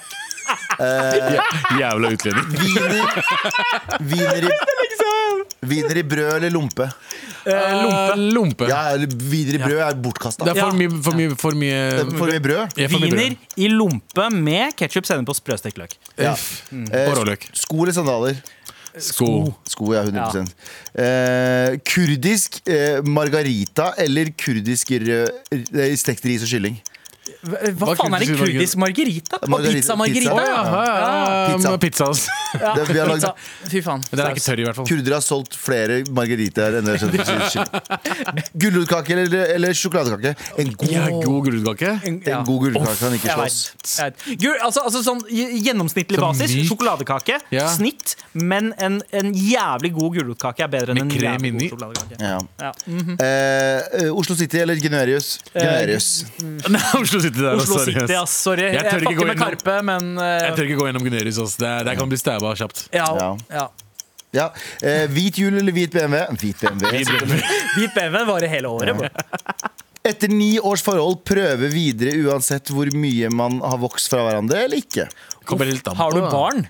[1.79, 2.49] Jævla utlending.
[4.09, 4.49] Wiener, i,
[5.61, 6.87] viner i brød eller lompe?
[7.45, 8.11] Eh, lompe.
[8.13, 8.67] Eh, Lompe.
[8.69, 10.45] Ja, Viner i brød er bortkasta.
[10.45, 10.77] Det er for Ja.
[10.77, 11.79] mye, for mye, for mye
[12.17, 12.77] For mye brød.
[12.77, 13.19] Ja, for mye brød.
[13.19, 15.95] Viner i lompe med ketsjup, sennep og sprøstekt løk.
[16.17, 16.35] Ja.
[16.71, 16.87] Mm.
[16.91, 17.49] råløk.
[17.53, 18.35] Sko eller sandaler?
[18.99, 19.53] Sko.
[19.69, 20.01] Sko, ja.
[20.03, 20.47] 100
[20.97, 26.79] eh, Kurdisk eh, margarita eller kurdisk rød, eh, stekt ris og kylling?
[27.39, 29.37] Hva, faen er en kurdisk margarita?
[29.41, 30.33] Og Margarita- pizza margarita?
[30.35, 30.49] pizza.
[30.49, 30.63] Ja.
[30.69, 31.69] Ja, ja, Pizza.
[31.71, 32.05] ja, pizza.
[32.09, 32.25] ass.
[32.51, 33.33] Det- vi har lagd- pizza.
[33.71, 34.01] Fy faen.
[34.01, 34.85] Det Den er ikke tørr, i hvert fall.
[34.89, 36.99] Kurdere har solgt flere margaritaer enn det.
[38.63, 40.35] Gulrotkake eller, eller sjokoladekake?
[40.57, 41.93] En god, Ja, god gulrotkake.
[42.09, 43.73] En- en god gulrotkake kan ikke slåss.
[44.65, 46.55] altså, altså sånn gjennomsnittlig Så basis.
[46.55, 46.67] myk.
[46.69, 47.39] Sjokoladekake.
[47.55, 47.67] Ja.
[47.71, 48.15] Snitt.
[48.33, 51.69] Men en, en jævlig god gulrotkake er bedre enn en krem jævlig inni.
[51.69, 52.19] god sjokoladekake.
[52.19, 52.39] Ja.
[52.59, 52.71] Ja.
[52.85, 53.15] mhm.
[53.19, 55.39] Eh, eh, Oslo City eller Gunerius?
[55.53, 56.25] Gunerius.
[56.69, 58.31] Nei, Oslo City der, Oslo sorry, City, ass.
[58.43, 58.63] Sorry.
[58.69, 61.37] Jeg Jeg, tør ikke innom- Karpe, men uh, Jeg tør ikke gå gjennom Gunerius.
[61.43, 61.55] ass.
[61.61, 62.87] Det, det kan bli stabba kjapt.
[62.93, 63.29] ja, Ja.
[63.51, 63.67] ja.
[64.31, 64.51] Ja.
[64.85, 66.19] Eh, hvit jul eller hvit BMW?
[66.37, 67.39] Hvit BMW.
[67.75, 68.99] Hvit BMW varer hele året.
[69.01, 69.69] Ja.
[70.05, 74.77] Etter ni års forhold, prøve videre uansett hvor mye man har vokst fra hverandre eller
[74.77, 75.07] ikke.
[75.49, 76.29] Har du da.
[76.29, 76.67] barn?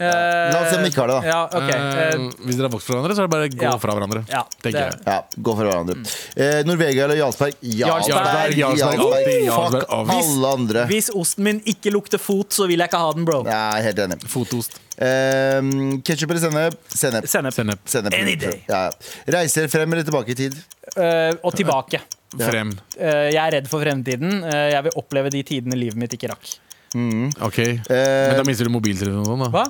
[0.00, 1.28] Eh, La oss se om vi ikke har det, da.
[1.28, 1.70] Ja, ok.
[1.70, 3.72] Eh, hvis dere har vokst fra hverandre, så er det bare å gå Ja.
[3.82, 4.22] fra hverandre.
[4.30, 5.00] Ja, tenker det- jeg.
[5.06, 5.96] Ja, gå for hverandre.
[6.36, 7.54] Eh, Norvegia eller Jarlsberg?
[7.60, 10.30] Jarlsberg, Jarlsberg, alltid Jarlsberg, Fuck avvis.
[10.30, 10.86] alle andre.
[10.88, 13.42] Hvis osten min ikke lukter fot, så vil jeg ikke ha den, bro.
[13.44, 14.20] Jeg er helt enig.
[14.26, 14.78] Fotost.
[14.96, 15.60] Eh,
[16.04, 16.74] Ketsjup eller sennep?
[16.88, 17.26] Sennep.
[17.28, 17.52] Sennep.
[17.54, 17.78] Sennep.
[17.86, 18.14] Sennep.
[18.14, 18.62] Any day.
[18.68, 18.90] Ja, ja.
[19.38, 20.54] Reiser frem eller tilbake i tid?
[20.96, 22.00] Eh, og tilbake.
[22.38, 22.72] Frem.
[22.98, 24.44] Eh, jeg er redd for fremtiden.
[24.44, 26.58] Eh, jeg vil oppleve de tidene livet mitt ikke rakk.
[26.94, 27.58] Ok.
[27.58, 29.50] Eh, Men da mister du mobiltelefonen sånn, da.
[29.54, 29.64] Hva?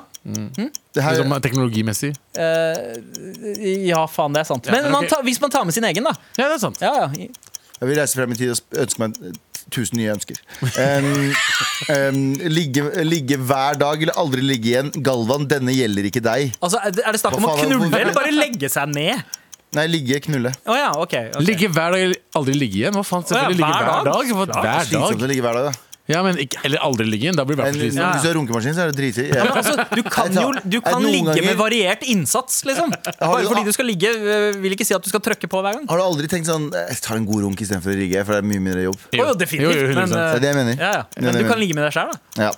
[0.95, 2.11] det her, Liksom teknologimessig.
[2.37, 4.67] Eh, ja, faen, det er sant.
[4.67, 5.11] Ja, Men men man ok.
[5.15, 6.15] tar- hvis man tar med sin egen, da.
[6.39, 6.81] Ja, det er sant.
[6.81, 7.09] Ja, ja.
[7.81, 9.17] jeg vil reise frem i tid og ønske meg
[9.71, 10.39] tusen nye ønsker.
[10.65, 11.33] Um,
[11.93, 12.23] um,
[12.59, 14.91] ligge, ligge hver dag eller aldri ligge igjen.
[15.05, 16.57] Galvan, denne gjelder ikke deg.
[16.61, 19.21] Altså, er det snakk om å knulle eller bare legge seg ned?
[19.77, 20.51] Nei, ligge, knulle.
[20.67, 21.45] Oh, ja, okay, okay.
[21.47, 22.97] Ligge hver dag eller aldri ligge igjen?
[22.97, 23.23] Hva faen?
[23.29, 24.51] Selvfølgelig ja, ligge hver hver dag.
[24.51, 24.65] dag.
[24.65, 25.29] Hver Slitsomt dag.
[25.29, 25.90] å ligge hver dag, da.
[26.11, 27.37] Ja, men ikke, Eller aldri ligge igjen.
[27.39, 28.03] Da blir det i hvert fall slitsomt.
[28.03, 28.11] Ja.
[28.17, 29.27] Hvis du har runkemaskin, så er det drittig.
[29.35, 32.91] Ja, men altså, du kan jo du kan ligge ganger- med variert innsats, liksom.
[33.21, 35.79] Bare fordi du skal ligge, øh, vil ikke si at du skal trykke på hver
[35.79, 35.87] gang.
[35.91, 38.37] Har du aldri tenkt sånn eh, Jeg tar en god runk istedenfor å rigge, for
[38.37, 38.99] det er mye mindre jobb?
[39.15, 39.75] Jo, jo, definitivt.
[39.75, 39.97] Jo, jo, 100%.
[39.97, 40.77] men, Det er det jeg mener.
[40.81, 41.05] ja, ja.
[41.21, 42.49] Men du kan ligge med deg sjøl, da.
[42.49, 42.53] Ja.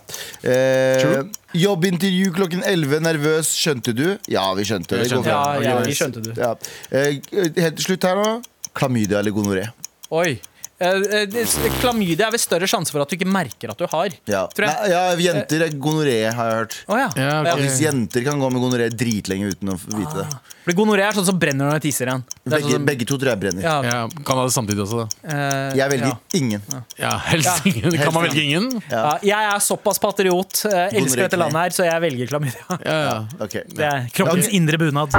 [0.53, 1.24] Eh,
[1.55, 3.00] jobbintervju klokken 11.
[3.05, 3.50] Nervøs.
[3.57, 4.07] Skjønte du?
[4.32, 5.11] Ja, vi skjønte det.
[5.11, 6.32] Skjønte Ja, ja, vi skjønte du.
[6.38, 6.55] Ja.
[6.90, 8.30] Eh, helt til slutt her nå.
[8.74, 9.66] Klamydia eller gonoré?
[10.11, 10.40] Oi.
[10.82, 14.14] Eh, eh, Klamydia er vel større sjanse for at du ikke merker at du har.
[14.30, 14.44] Ja.
[14.50, 14.78] Tror jeg.
[14.80, 16.76] Nei, ja, jenter er gonoré, har jeg hørt.
[16.88, 17.08] Oh, ja.
[17.16, 17.62] Ja, okay.
[17.66, 20.26] Hvis jenter kan gå med gonoré dritlenge uten å vite det.
[20.62, 22.20] Fordi gonoré er sånn som brenner når du tisser igjen.
[22.42, 23.62] Det er Begge, sånn- begge to tror jeg brenner.
[23.66, 25.06] ja, Ja, kan ha det samtidig også, da.
[25.34, 26.18] eh, Jeg velger ja.
[26.38, 26.62] ingen.
[26.98, 27.96] Ja, helst ingen.
[27.98, 28.68] Kan man velge ingen?
[28.90, 32.78] Ja, jeg er såpass patriot, eh, elsker dette landet her, så jeg velger klamydia.
[32.86, 33.16] Ja, ja.
[33.40, 33.58] Ok.
[33.74, 34.56] Det er kroppens okay.
[34.60, 35.10] indre bunad.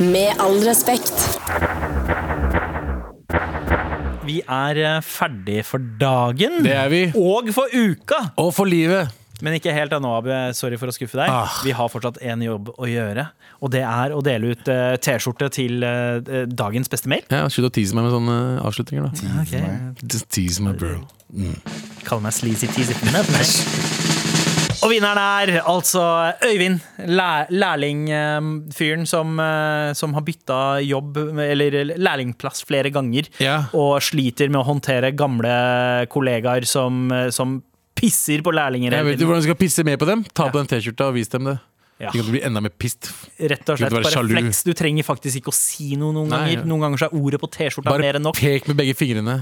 [0.00, 2.28] Med all respekt.
[4.30, 6.60] Vi er eh, ferdig for dagen.
[6.62, 7.00] Det er vi.
[7.18, 8.28] Og for uka.
[8.38, 9.10] Og for livet.
[9.42, 10.30] Men ikke helt ennå, Abu.
[10.54, 11.32] Sorry for å skuffe deg.
[11.32, 11.56] Ah.
[11.64, 13.24] Vi har fortsatt én jobb å gjøre.
[13.64, 17.24] Og det er å dele ut uh, T-skjorte til uh, dagens beste mail.
[17.32, 19.12] Ja, Slutt å tease meg med sånne avslutninger, da.
[20.04, 21.00] Just tease my bro.
[22.06, 22.94] Kall meg sleazy teasy.
[24.80, 26.02] Og vinneren er altså
[26.46, 33.64] Øyvind, læ lærlingfyren som, eh, som har bytta jobb, eller lærlingplass flere ganger, Ja.
[33.74, 37.62] og sliter med å håndtere gamle kollegaer som, eh, som
[37.94, 38.92] pisser på lærlinger.
[38.92, 40.24] Jeg vet du hvordan du skal pisse mer på dem?
[40.34, 41.58] Ta på den T-skjorta og vis dem det.
[42.00, 42.08] Ja.
[42.14, 43.10] Du blir enda mer pissed.
[43.36, 44.30] Rett og slett bare sjalu.
[44.32, 44.62] flex.
[44.64, 46.56] Du trenger faktisk ikke å si noe noen Nei, ganger.
[46.62, 46.64] ja.
[46.70, 48.38] Noen ganger så er ordet på T-skjorta mer enn nok.
[48.40, 49.34] Bare pek med begge fingrene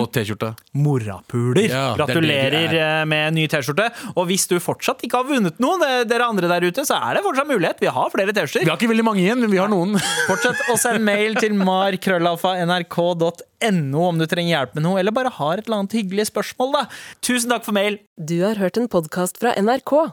[0.00, 0.48] og T-skjorta.
[0.74, 1.68] Morapuler.
[1.70, 3.86] Ja, er Gratulerer det eh, med ny T-skjorte.
[4.16, 7.14] Og hvis du fortsatt ikke har vunnet noe, det- dere andre der ute, så er
[7.14, 7.78] det fortsatt mulighet.
[7.80, 8.66] Vi har flere Vi T-skjorter.
[8.68, 9.94] har ikke veldig mange igjen, men vi har noen.
[10.30, 15.58] Fortsett å sende mail til mar.krøllalfa.nrk.no om du trenger hjelp med noe, eller bare har
[15.62, 16.82] et eller annet hyggelig spørsmål, da.
[17.22, 17.98] Tusen takk for mail.
[18.18, 20.10] Du har hørt en podkast fra NRK.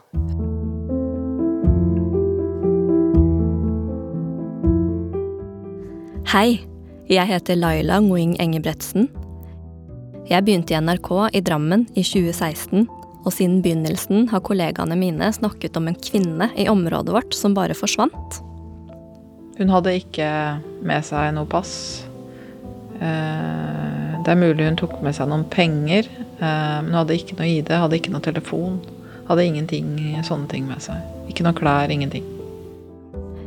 [6.28, 6.58] Hei,
[7.08, 9.06] jeg heter Laila Nguing-Engebretsen.
[10.28, 12.82] Jeg begynte i NRK i Drammen i 2016,
[13.24, 17.72] og siden begynnelsen har kollegaene mine snakket om en kvinne i området vårt som bare
[17.78, 18.42] forsvant.
[19.56, 20.28] Hun hadde ikke
[20.84, 22.04] med seg noe pass.
[23.00, 27.38] Eh, Det er mulig hun tok med seg noen penger, eh, men hun hadde ikke
[27.40, 28.76] noe ID, hadde ikke noe telefon.
[29.30, 29.96] Hadde ingenting,
[30.28, 31.00] sånne ting med seg.
[31.32, 32.28] Ikke noe klær, ingenting.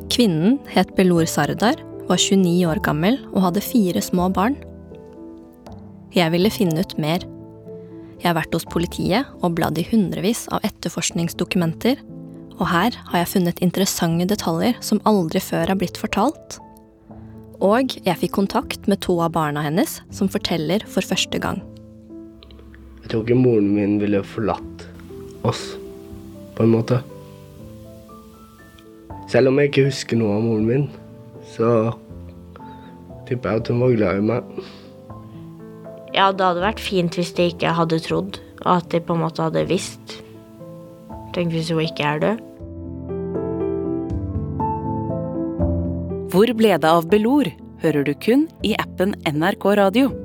[0.09, 1.77] Kvinnen het Belor Sardar,
[2.11, 4.57] var 29 år gammel og hadde fire små barn.
[6.11, 7.23] Jeg ville finne ut mer.
[8.19, 12.01] Jeg har vært hos politiet og bladd i hundrevis av etterforskningsdokumenter,
[12.59, 16.59] og her har jeg funnet interessante detaljer som aldri før er blitt fortalt.
[17.63, 21.61] Og jeg fikk kontakt med to av barna hennes, som forteller for første gang.
[23.01, 24.85] Jeg tror ikke moren min ville forlatt
[25.47, 25.63] oss,
[26.57, 26.99] på en måte.
[29.31, 30.89] Selv om jeg ikke husker noe av moren min,
[31.61, 31.73] så
[33.29, 34.61] tipper jeg at hun var glad i meg.
[36.11, 39.23] Ja, det hadde vært fint hvis de ikke hadde trodd, og at de på en
[39.23, 40.17] måte hadde visst.
[41.35, 42.47] Tenk hvis hun ikke er død.
[46.31, 47.51] Hvor ble det av Belor?
[47.81, 50.20] hører du kun i appen NRK Radio.